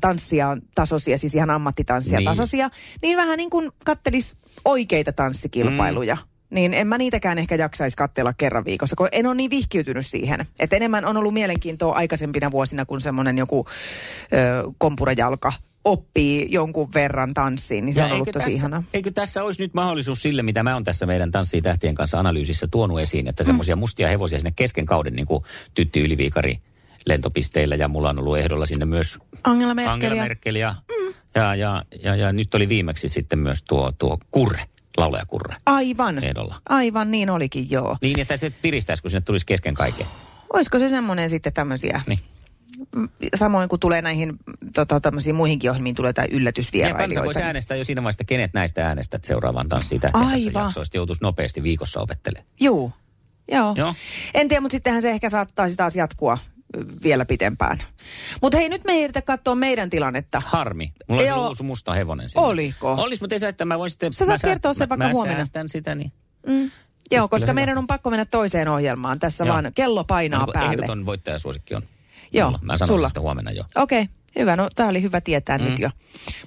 tanssia 0.00 0.56
tasoisia, 0.74 1.18
siis 1.18 1.34
ihan 1.34 1.50
ammattitanssia 1.50 2.10
Niin. 2.12 2.18
niin. 2.18 2.26
tasoisia, 2.30 2.70
niin 3.02 3.16
vähän 3.16 3.36
niin 3.36 3.50
kuin 3.50 3.70
kattelis 3.84 4.36
oikeita 4.64 5.12
tanssikilpailuja. 5.12 6.14
Mm. 6.14 6.31
Niin 6.52 6.74
en 6.74 6.86
mä 6.86 6.98
niitäkään 6.98 7.38
ehkä 7.38 7.54
jaksaisi 7.54 7.96
katsella 7.96 8.32
kerran 8.32 8.64
viikossa, 8.64 8.96
kun 8.96 9.08
en 9.12 9.26
ole 9.26 9.34
niin 9.34 9.50
vihkiytynyt 9.50 10.06
siihen. 10.06 10.46
Että 10.58 10.76
enemmän 10.76 11.04
on 11.04 11.16
ollut 11.16 11.34
mielenkiintoa 11.34 11.94
aikaisempina 11.94 12.50
vuosina, 12.50 12.86
kun 12.86 13.00
semmoinen 13.00 13.38
joku 13.38 13.66
ö, 14.32 14.72
kompurajalka 14.78 15.52
oppii 15.84 16.46
jonkun 16.50 16.88
verran 16.94 17.34
tanssiin, 17.34 17.84
niin 17.84 17.94
se 17.94 18.00
Ja 18.00 18.06
on 18.06 18.12
ollut 18.12 18.28
eikö 18.28 18.38
tosi 18.38 18.44
tässä, 18.44 18.58
ihana. 18.58 18.82
Eikö 18.94 19.10
tässä 19.10 19.42
olisi 19.44 19.62
nyt 19.62 19.74
mahdollisuus 19.74 20.22
sille, 20.22 20.42
mitä 20.42 20.62
mä 20.62 20.74
oon 20.74 20.84
tässä 20.84 21.06
meidän 21.06 21.30
Tanssii 21.30 21.62
tähtien 21.62 21.94
kanssa 21.94 22.18
analyysissä 22.18 22.66
tuonut 22.70 23.00
esiin, 23.00 23.28
että 23.28 23.44
semmoisia 23.44 23.76
mustia 23.76 24.08
hevosia 24.08 24.38
sinne 24.38 24.52
kesken 24.56 24.86
kauden, 24.86 25.12
niin 25.12 25.26
kuin 25.26 25.44
Tytti 25.74 26.00
Yliviikari 26.00 26.58
lentopisteillä 27.06 27.74
ja 27.74 27.88
mulla 27.88 28.10
on 28.10 28.18
ollut 28.18 28.38
ehdolla 28.38 28.66
sinne 28.66 28.84
myös 28.84 29.18
Angela 29.44 29.74
Merkel. 29.74 29.92
Angela 29.92 30.14
ja- 30.14 30.22
Merkel 30.22 30.54
ja, 30.54 30.74
ja, 31.34 31.54
ja, 31.54 31.82
ja, 32.02 32.16
ja, 32.16 32.32
nyt 32.32 32.54
oli 32.54 32.68
viimeksi 32.68 33.08
sitten 33.08 33.38
myös 33.38 33.62
tuo, 33.62 33.92
tuo 33.98 34.18
Kurre, 34.30 34.62
laulaja 34.96 35.26
Kurre 35.26 35.56
Aivan. 35.66 36.24
ehdolla. 36.24 36.54
Aivan, 36.68 37.10
niin 37.10 37.30
olikin 37.30 37.70
joo. 37.70 37.96
Niin, 38.02 38.20
että 38.20 38.36
se 38.36 38.52
piristäisi, 38.62 39.02
kun 39.02 39.10
sinne 39.10 39.20
tulisi 39.20 39.46
kesken 39.46 39.74
kaiken. 39.74 40.06
Olisiko 40.52 40.78
se 40.78 40.88
semmoinen 40.88 41.30
sitten 41.30 41.52
tämmöisiä, 41.52 42.00
Niin. 42.06 42.18
samoin 43.36 43.68
kuin 43.68 43.80
tulee 43.80 44.02
näihin 44.02 44.32
tota, 44.74 45.00
tämmöisiin 45.00 45.36
muihinkin 45.36 45.70
ohjelmiin, 45.70 45.94
tulee 45.94 46.08
jotain 46.08 46.30
Ja 46.30 46.36
yllätysvierailijoita. 46.36 47.04
kansa 47.14 47.24
voisi 47.24 47.42
äänestää 47.42 47.76
jo 47.76 47.84
siinä 47.84 48.02
vaiheessa, 48.02 48.24
kenet 48.24 48.54
näistä 48.54 48.86
äänestät 48.86 49.24
seuraavaan 49.24 49.68
Tanssii 49.68 49.98
tähtien 49.98 50.24
kanssa 50.28 50.48
Aivan. 50.48 50.62
jaksoista 50.64 50.96
joutuisi 50.96 51.22
nopeasti 51.22 51.62
viikossa 51.62 52.00
opettelemaan. 52.00 52.46
Juu, 52.60 52.92
joo. 53.52 53.74
Joo. 53.76 53.94
En 54.34 54.48
tiedä, 54.48 54.60
mutta 54.60 54.72
sittenhän 54.74 55.02
se 55.02 55.10
ehkä 55.10 55.30
saattaisi 55.30 55.76
taas 55.76 55.96
jatkua 55.96 56.38
vielä 57.02 57.24
pitempään. 57.24 57.82
Mutta 58.42 58.58
hei, 58.58 58.68
nyt 58.68 58.84
me 58.84 58.92
ei 58.92 59.02
ehditä 59.02 59.22
katsoa 59.22 59.54
meidän 59.54 59.90
tilannetta. 59.90 60.42
Harmi. 60.46 60.92
Mulla 61.08 61.22
Joo. 61.22 61.48
uusi 61.48 61.62
musta 61.62 61.92
hevonen 61.92 62.30
siinä. 62.30 62.46
Oliko? 62.46 62.92
Olis, 62.92 63.20
mutta 63.20 63.34
ei 63.34 63.38
se, 63.38 63.48
että 63.48 63.64
mä 63.64 63.78
voin 63.78 63.90
sitten... 63.90 64.12
Sä 64.12 64.24
mä 64.24 64.26
saat 64.26 64.40
sääst- 64.40 64.48
kertoa 64.48 64.74
sen 64.74 64.84
mä, 64.84 64.88
vaikka 64.88 65.06
mä 65.06 65.12
huomenna. 65.12 65.36
säästän 65.36 65.68
sitä, 65.68 65.94
niin... 65.94 66.12
Mm. 66.46 66.70
Joo, 67.10 67.28
koska 67.28 67.52
meidän 67.52 67.78
on 67.78 67.86
pakko 67.86 68.10
mennä 68.10 68.24
toiseen 68.24 68.68
ohjelmaan. 68.68 69.18
Tässä 69.18 69.44
Joo. 69.44 69.54
vaan 69.54 69.72
kello 69.74 70.04
painaa 70.04 70.40
Onko 70.40 70.52
päälle. 70.52 70.72
Ehdoton 70.72 71.06
voittajasuosikki 71.06 71.74
on. 71.74 71.82
Joo, 72.32 72.50
Mulla. 72.50 72.58
Mä 72.62 72.76
sanon 72.76 72.96
sulla. 72.96 73.08
sitä 73.08 73.20
huomenna 73.20 73.50
jo. 73.50 73.64
Okei, 73.76 74.02
okay, 74.02 74.14
hyvä. 74.36 74.56
No, 74.56 74.68
tämä 74.74 74.88
oli 74.88 75.02
hyvä 75.02 75.20
tietää 75.20 75.58
mm. 75.58 75.64
nyt 75.64 75.78
jo. 75.78 75.90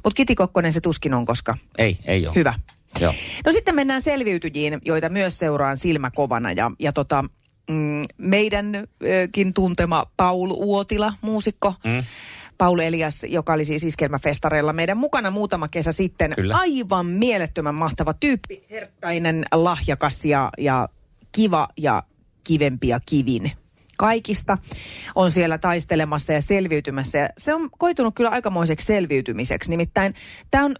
Mutta 0.03 0.17
Kiti 0.17 0.35
Kokkonen 0.35 0.73
se 0.73 0.81
tuskin 0.81 1.13
on, 1.13 1.25
koska 1.25 1.57
Ei, 1.77 1.97
ei 2.05 2.27
ole. 2.27 2.35
hyvä. 2.35 2.53
Joo. 2.99 3.13
No 3.45 3.51
sitten 3.51 3.75
mennään 3.75 4.01
selviytyjiin, 4.01 4.79
joita 4.85 5.09
myös 5.09 5.39
seuraan 5.39 5.77
silmäkovana. 5.77 6.51
Ja, 6.51 6.71
ja 6.79 6.93
tota, 6.93 7.25
mm, 7.69 8.03
meidänkin 8.17 9.53
tuntema 9.55 10.05
Paul 10.17 10.51
Uotila, 10.51 11.13
muusikko. 11.21 11.73
Mm. 11.83 12.03
Paul 12.57 12.79
Elias, 12.79 13.23
joka 13.23 13.53
oli 13.53 13.65
siis 13.65 13.83
iskelmäfestareilla 13.83 14.73
meidän 14.73 14.97
mukana 14.97 15.31
muutama 15.31 15.67
kesä 15.67 15.91
sitten. 15.91 16.33
Kyllä. 16.35 16.57
Aivan 16.57 17.05
mielettömän 17.05 17.75
mahtava 17.75 18.13
tyyppi, 18.13 18.65
herkkäinen, 18.69 19.45
lahjakas 19.53 20.25
ja, 20.25 20.49
ja 20.57 20.89
kiva 21.31 21.67
ja 21.77 22.03
kivempi 22.43 22.87
ja 22.87 22.99
kivin 23.05 23.51
kaikista 23.97 24.57
on 25.15 25.31
siellä 25.31 25.57
taistelemassa 25.57 26.33
ja 26.33 26.41
selviytymässä. 26.41 27.17
Ja 27.17 27.29
se 27.37 27.53
on 27.53 27.69
koitunut 27.77 28.15
kyllä 28.15 28.29
aikamoiseksi 28.29 28.85
selviytymiseksi. 28.85 29.69
Nimittäin 29.69 30.13
tämä 30.51 30.65
on 30.65 30.75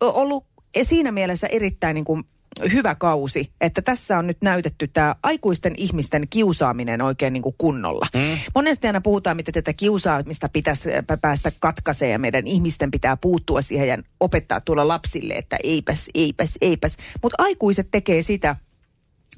ollut 0.00 0.46
siinä 0.82 1.12
mielessä 1.12 1.46
erittäin 1.46 1.94
niin 1.94 2.04
kuin 2.04 2.24
hyvä 2.72 2.94
kausi, 2.94 3.52
että 3.60 3.82
tässä 3.82 4.18
on 4.18 4.26
nyt 4.26 4.42
näytetty 4.42 4.88
tämä 4.88 5.14
aikuisten 5.22 5.74
ihmisten 5.76 6.28
kiusaaminen 6.30 7.02
oikein 7.02 7.32
niin 7.32 7.42
kuin 7.42 7.54
kunnolla. 7.58 8.06
Mm. 8.14 8.38
Monesti 8.54 8.86
aina 8.86 9.00
puhutaan, 9.00 9.36
miten 9.36 9.54
tätä 9.54 9.72
kiusaamista 9.72 10.48
pitäisi 10.48 10.88
pä- 10.88 11.18
päästä 11.20 11.52
katkaiseen 11.60 12.12
ja 12.12 12.18
meidän 12.18 12.46
ihmisten 12.46 12.90
pitää 12.90 13.16
puuttua 13.16 13.62
siihen 13.62 13.88
ja 13.88 13.98
opettaa 14.20 14.60
tuolla 14.60 14.88
lapsille, 14.88 15.34
että 15.34 15.58
eipäs, 15.64 16.10
eipäs, 16.14 16.58
eipäs. 16.60 16.96
Mutta 17.22 17.42
aikuiset 17.42 17.88
tekee 17.90 18.22
sitä 18.22 18.56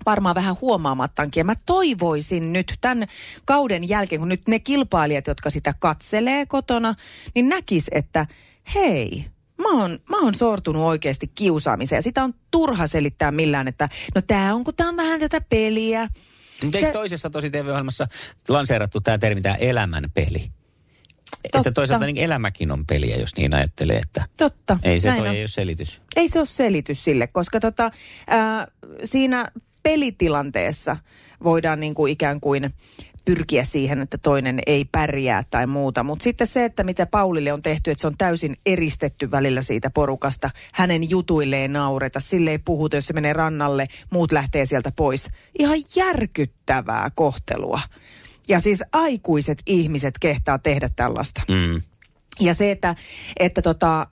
varmaan 0.06 0.34
vähän 0.34 0.56
huomaamattaankin. 0.60 1.40
Ja 1.40 1.44
mä 1.44 1.54
toivoisin 1.66 2.52
nyt 2.52 2.78
tämän 2.80 3.08
kauden 3.44 3.88
jälkeen, 3.88 4.20
kun 4.20 4.28
nyt 4.28 4.48
ne 4.48 4.58
kilpailijat, 4.58 5.26
jotka 5.26 5.50
sitä 5.50 5.74
katselee 5.78 6.46
kotona, 6.46 6.94
niin 7.34 7.48
näkis, 7.48 7.88
että 7.92 8.26
hei, 8.74 9.24
mä 9.62 9.80
oon, 9.82 9.98
mä 10.10 10.20
oon 10.20 10.34
sortunut 10.34 10.82
oikeasti 10.82 11.26
kiusaamiseen. 11.34 11.98
Ja 11.98 12.02
sitä 12.02 12.24
on 12.24 12.34
turha 12.50 12.86
selittää 12.86 13.30
millään, 13.30 13.68
että 13.68 13.88
no 14.14 14.22
tää 14.22 14.54
on, 14.54 14.64
kun 14.64 14.74
tää 14.74 14.88
on 14.88 14.96
vähän 14.96 15.20
tätä 15.20 15.40
peliä. 15.48 16.08
Mutta 16.64 16.78
eikö 16.78 16.90
toisessa 16.90 17.30
tosi 17.30 17.50
TV-ohjelmassa 17.50 18.06
lanseerattu 18.48 19.00
tämä 19.00 19.18
termi, 19.18 19.42
tämä 19.42 19.54
elämänpeli? 19.54 20.50
Totta. 21.42 21.58
Että 21.58 21.72
toisaalta 21.72 22.06
niin 22.06 22.16
elämäkin 22.16 22.70
on 22.70 22.86
peliä, 22.86 23.16
jos 23.16 23.36
niin 23.36 23.54
ajattelee, 23.54 23.98
että 23.98 24.24
Totta. 24.38 24.78
ei 24.82 25.00
se 25.00 25.08
näin 25.08 25.20
toi 25.20 25.28
on. 25.28 25.34
ei 25.34 25.42
ole 25.42 25.48
selitys. 25.48 26.02
ei 26.16 26.28
se 26.28 26.38
ole 26.38 26.46
selitys 26.46 27.04
sille, 27.04 27.26
koska 27.26 27.60
tota, 27.60 27.90
ää, 28.26 28.68
siinä 29.04 29.48
pelitilanteessa 29.82 30.96
voidaan 31.44 31.80
niin 31.80 31.94
kuin 31.94 32.12
ikään 32.12 32.40
kuin 32.40 32.74
pyrkiä 33.24 33.64
siihen, 33.64 34.00
että 34.00 34.18
toinen 34.18 34.60
ei 34.66 34.84
pärjää 34.84 35.42
tai 35.50 35.66
muuta. 35.66 36.02
Mutta 36.02 36.22
sitten 36.22 36.46
se, 36.46 36.64
että 36.64 36.84
mitä 36.84 37.06
Paulille 37.06 37.52
on 37.52 37.62
tehty, 37.62 37.90
että 37.90 38.00
se 38.00 38.06
on 38.06 38.16
täysin 38.18 38.56
eristetty 38.66 39.30
välillä 39.30 39.62
siitä 39.62 39.90
porukasta. 39.90 40.50
Hänen 40.74 41.10
jutuille 41.10 41.56
ei 41.56 41.68
naureta, 41.68 42.20
sille 42.20 42.50
ei 42.50 42.58
puhuta, 42.58 42.96
jos 42.96 43.06
se 43.06 43.12
menee 43.12 43.32
rannalle, 43.32 43.86
muut 44.12 44.32
lähtee 44.32 44.66
sieltä 44.66 44.92
pois. 44.96 45.30
Ihan 45.58 45.78
järkyttävää 45.96 47.10
kohtelua. 47.14 47.80
Ja 48.48 48.60
siis 48.60 48.84
aikuiset 48.92 49.62
ihmiset 49.66 50.14
kehtaa 50.20 50.58
tehdä 50.58 50.90
tällaista. 50.96 51.42
Mm. 51.48 51.82
Ja 52.40 52.54
se, 52.54 52.70
että, 52.70 52.96
että 53.38 53.62
tota, 53.62 54.00
ö, 54.00 54.06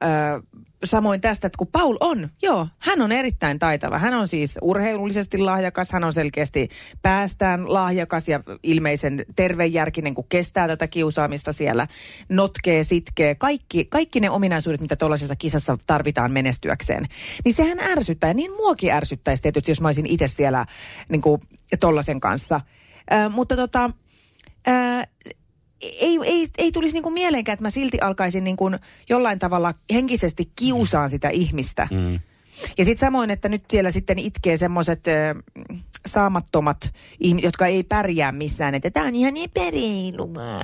samoin 0.85 1.21
tästä, 1.21 1.47
että 1.47 1.57
kun 1.57 1.66
Paul 1.66 1.97
on, 2.01 2.29
joo, 2.43 2.69
hän 2.79 3.01
on 3.01 3.12
erittäin 3.12 3.59
taitava. 3.59 3.99
Hän 3.99 4.14
on 4.14 4.29
siis 4.29 4.59
urheilullisesti 4.62 5.38
lahjakas, 5.38 5.93
hän 5.93 6.05
on 6.05 6.12
selkeästi 6.12 6.69
päästään 7.03 7.73
lahjakas 7.73 8.29
ja 8.29 8.40
ilmeisen 8.62 9.25
tervejärkinen, 9.37 10.14
kun 10.14 10.29
kestää 10.29 10.69
tätä 10.69 10.88
kiusaamista 10.88 11.53
siellä, 11.53 11.87
notkee, 12.29 12.85
sitkee, 12.85 13.35
kaikki, 13.35 13.85
kaikki 13.85 14.21
ne 14.21 14.31
ominaisuudet, 14.31 14.81
mitä 14.81 14.97
tuollaisessa 14.97 15.37
kisassa 15.37 15.79
tarvitaan 15.87 16.33
menestyäkseen. 16.33 17.07
Niin 17.45 17.55
sehän 17.55 17.81
ärsyttää, 17.81 18.35
niin 18.35 18.53
muakin 18.53 18.93
ärsyttäisi 18.93 19.43
tietysti, 19.43 19.71
jos 19.71 19.81
mä 19.81 19.88
olisin 19.88 20.07
itse 20.07 20.29
siellä 20.29 20.66
niin 21.09 21.23
kuin 21.23 21.40
tollaisen 21.81 22.21
kanssa. 22.21 22.61
Ö, 23.12 23.29
mutta 23.29 23.57
tota, 23.57 23.90
ö, 24.69 24.73
ei, 25.83 26.19
ei, 26.25 26.49
ei 26.59 26.73
tulisi 26.73 26.95
niinku 26.95 27.11
mieleenkään, 27.11 27.55
että 27.55 27.64
mä 27.64 27.71
silti 27.71 27.99
alkaisin 28.01 28.45
niinku 28.45 28.71
jollain 29.09 29.38
tavalla 29.38 29.75
henkisesti 29.93 30.51
kiusaan 30.59 31.11
sitä 31.11 31.29
ihmistä. 31.29 31.88
Mm. 31.90 32.21
Ja 32.79 32.85
sitten 32.85 33.07
samoin, 33.07 33.31
että 33.31 33.49
nyt 33.49 33.64
siellä 33.71 33.90
sitten 33.90 34.19
itkee 34.19 34.57
semmoiset 34.57 35.05
saamattomat 36.07 36.93
ihmiset, 37.21 37.45
jotka 37.45 37.66
ei 37.66 37.83
pärjää 37.83 38.33
missään. 38.33 38.75
Että 38.75 38.90
tämä 38.90 39.07
on 39.07 39.14
ihan 39.14 39.37
epäreilua. 39.37 40.61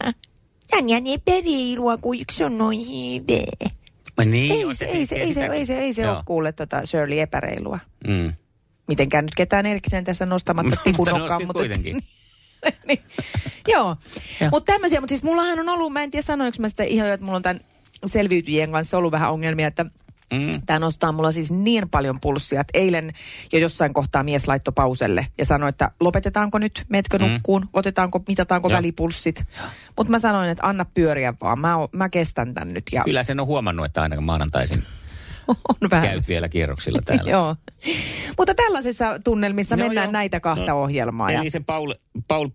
Tämä 0.70 0.82
on 0.82 0.88
ihan 0.88 1.06
epäreilua, 1.06 1.96
kun 1.96 2.20
yksi 2.20 2.44
on 2.44 2.58
noin 2.58 2.80
hyvä. 2.80 3.76
Niin, 4.24 4.52
Ei 4.52 4.74
se, 4.74 4.84
ei 4.84 5.06
se, 5.06 5.16
ei 5.16 5.34
se, 5.34 5.46
ei 5.46 5.66
se, 5.66 5.78
ei 5.78 5.92
se 5.92 6.10
ole 6.10 6.22
kuule 6.24 6.52
tota 6.52 6.86
Shirley 6.86 7.20
epäreilua. 7.20 7.78
Mm. 8.06 8.32
Mitenkään 8.88 9.24
nyt 9.24 9.34
ketään 9.34 9.66
erikseen 9.66 10.04
tässä 10.04 10.26
nostamatta 10.26 10.70
Mutta 10.70 10.84
tikunokkaan. 10.84 11.30
nostit 11.30 11.48
kuitenkin. 11.52 12.02
niin. 12.88 13.02
Joo, 13.68 13.96
mutta 14.50 14.72
tämmöisiä, 14.72 15.00
mutta 15.00 15.12
siis 15.12 15.22
mullahan 15.22 15.58
on 15.60 15.68
ollut, 15.68 15.92
mä 15.92 16.02
en 16.02 16.10
tiedä 16.10 16.22
sanoinko 16.22 16.56
mä 16.60 16.68
sitä 16.68 16.84
ihan, 16.84 17.08
jo, 17.08 17.14
että 17.14 17.26
mulla 17.26 17.36
on 17.36 17.42
tämän 17.42 17.60
selviytyjien 18.06 18.72
kanssa 18.72 18.98
ollut 18.98 19.12
vähän 19.12 19.30
ongelmia, 19.32 19.66
että 19.66 19.86
Mm. 20.32 20.62
Tämä 20.66 20.78
nostaa 20.78 21.12
mulla 21.12 21.32
siis 21.32 21.50
niin 21.52 21.88
paljon 21.88 22.20
pulssia, 22.20 22.60
että 22.60 22.78
eilen 22.78 23.10
jo 23.52 23.58
jossain 23.58 23.94
kohtaa 23.94 24.22
mies 24.22 24.48
laittoi 24.48 24.72
pauselle 24.72 25.26
ja 25.38 25.44
sanoi, 25.44 25.68
että 25.68 25.90
lopetetaanko 26.00 26.58
nyt, 26.58 26.84
meetkö 26.88 27.18
nukkuun, 27.18 27.68
otetaanko, 27.72 28.22
mitataanko 28.28 28.68
Mm. 28.68 28.72
Joo. 28.72 28.78
välipulssit. 28.78 29.44
Mutta 29.96 30.10
mä 30.10 30.18
sanoin, 30.18 30.50
että 30.50 30.66
anna 30.66 30.84
pyöriä 30.84 31.34
vaan, 31.40 31.60
mä, 31.60 31.76
o- 31.76 31.88
mä 31.92 32.08
kestän 32.08 32.54
tän 32.54 32.74
nyt 32.74 32.84
ja 32.92 33.04
Kyllä 33.04 33.22
sen 33.22 33.40
on 33.40 33.46
huomannut, 33.46 33.86
että 33.86 34.02
aina 34.02 34.20
maanantaisin 34.20 34.82
on 35.48 35.90
vähän. 35.90 36.08
käyt 36.08 36.28
vielä 36.28 36.48
kierroksilla 36.48 37.00
täällä. 37.04 37.30
Joo. 37.36 37.56
Mutta 38.38 38.54
tällaisissa 38.54 39.18
tunnelmissa 39.24 39.74
Joo, 39.76 39.86
mennään 39.88 40.06
joo. 40.06 40.12
näitä 40.12 40.40
kahta 40.40 40.72
No. 40.72 40.82
ohjelmaa. 40.82 41.30
Ja 41.30 41.40
Eli 41.40 41.50
se 41.50 41.60
Paul, 41.60 41.92
Paul 42.28 42.48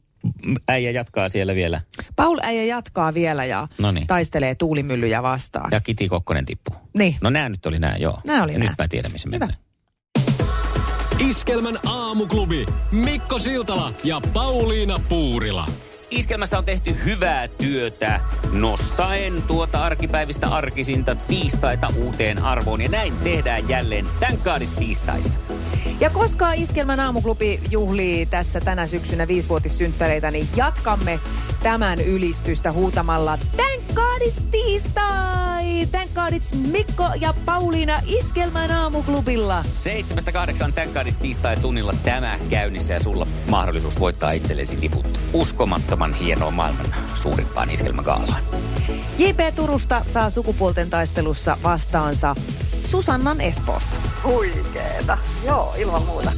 äijä 0.67 0.91
jatkaa 0.91 1.29
siellä 1.29 1.55
vielä. 1.55 1.81
Paul 2.15 2.39
äijä 2.41 2.63
jatkaa 2.63 3.13
vielä 3.13 3.45
ja 3.45 3.67
Noniin. 3.77 4.07
taistelee 4.07 4.55
tuulimyllyjä 4.55 5.23
vastaan. 5.23 5.69
Ja 5.71 5.79
Kiti 5.81 6.07
Kokkonen 6.07 6.45
tippuu. 6.45 6.75
Niin. 6.97 7.15
No 7.21 7.29
nämä 7.29 7.49
nyt 7.49 7.65
oli 7.65 7.79
nämä, 7.79 7.95
joo. 7.99 8.19
Nää 8.27 8.43
oli 8.43 8.51
ja 8.53 8.59
nää. 8.59 8.67
nyt 8.69 8.77
mä 8.77 8.87
tiedän, 8.87 9.11
missä 9.11 9.29
mennään. 9.29 9.53
Iskelmän 11.19 11.79
aamuklubi. 11.85 12.65
Mikko 12.91 13.39
Siltala 13.39 13.93
ja 14.03 14.21
Pauliina 14.33 14.99
Puurila. 15.09 15.67
Iskelmässä 16.11 16.57
on 16.57 16.65
tehty 16.65 16.95
hyvää 17.05 17.47
työtä 17.47 18.21
nostaen 18.51 19.41
tuota 19.41 19.83
arkipäivistä 19.83 20.47
arkisinta 20.47 21.15
tiistaita 21.15 21.93
uuteen 21.97 22.43
arvoon. 22.43 22.81
Ja 22.81 22.89
näin 22.89 23.13
tehdään 23.23 23.69
jälleen 23.69 24.05
tämän 24.19 24.61
tiistaissa. 24.79 25.39
Ja 25.99 26.09
koska 26.09 26.53
Iskelmän 26.53 26.99
aamuklubi 26.99 27.59
juhlii 27.69 28.25
tässä 28.25 28.61
tänä 28.61 28.85
syksynä 28.85 29.27
viisivuotissynttäreitä, 29.27 30.31
niin 30.31 30.47
jatkamme 30.55 31.19
tämän 31.63 32.01
ylistystä 32.01 32.71
huutamalla 32.71 33.37
Thank 33.55 33.81
God 33.93 34.27
it's 34.27 34.41
tiistai! 34.51 35.41
Thank 35.91 36.13
God 36.13 36.33
it's 36.33 36.71
Mikko 36.71 37.09
ja 37.19 37.33
Pauliina 37.45 38.01
Iskelmän 38.05 38.71
aamuklubilla. 38.71 39.63
Seitsemästä 39.75 40.31
kahdeksan 40.31 40.73
tänkkaadis 40.73 41.17
tiistai 41.17 41.57
tunnilla 41.57 41.93
tämä 42.03 42.39
käynnissä 42.49 42.93
ja 42.93 42.99
sulla 42.99 43.27
mahdollisuus 43.49 43.99
voittaa 43.99 44.31
itsellesi 44.31 44.77
liput 44.81 45.19
uskomattoman 45.33 46.00
hienoa 46.09 46.51
maailman 46.51 46.95
suurimpaan 47.13 47.69
iskelmägaalaan. 47.69 48.43
JP 49.17 49.39
Turusta 49.55 50.01
saa 50.07 50.29
sukupuolten 50.29 50.89
taistelussa 50.89 51.57
vastaansa 51.63 52.35
Susannan 52.83 53.41
Espoosta. 53.41 53.95
Huikeeta. 54.23 55.17
Joo, 55.45 55.75
ilman 55.77 56.03
muuta. 56.03 56.31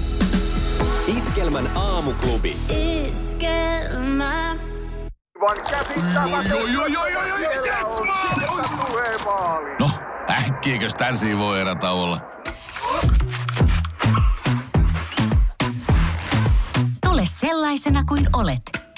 Iskelmän 1.08 1.78
aamuklubi. 1.78 2.58
Iskelmä. 3.10 4.56
No, 9.80 9.90
äkkiäkös 10.30 10.94
tän 10.94 11.16
voi 11.40 11.62
erätä 11.62 11.92
olla? 11.92 12.22
Tule 17.06 17.24
sellaisena 17.26 18.04
kuin 18.04 18.30
olet, 18.34 18.62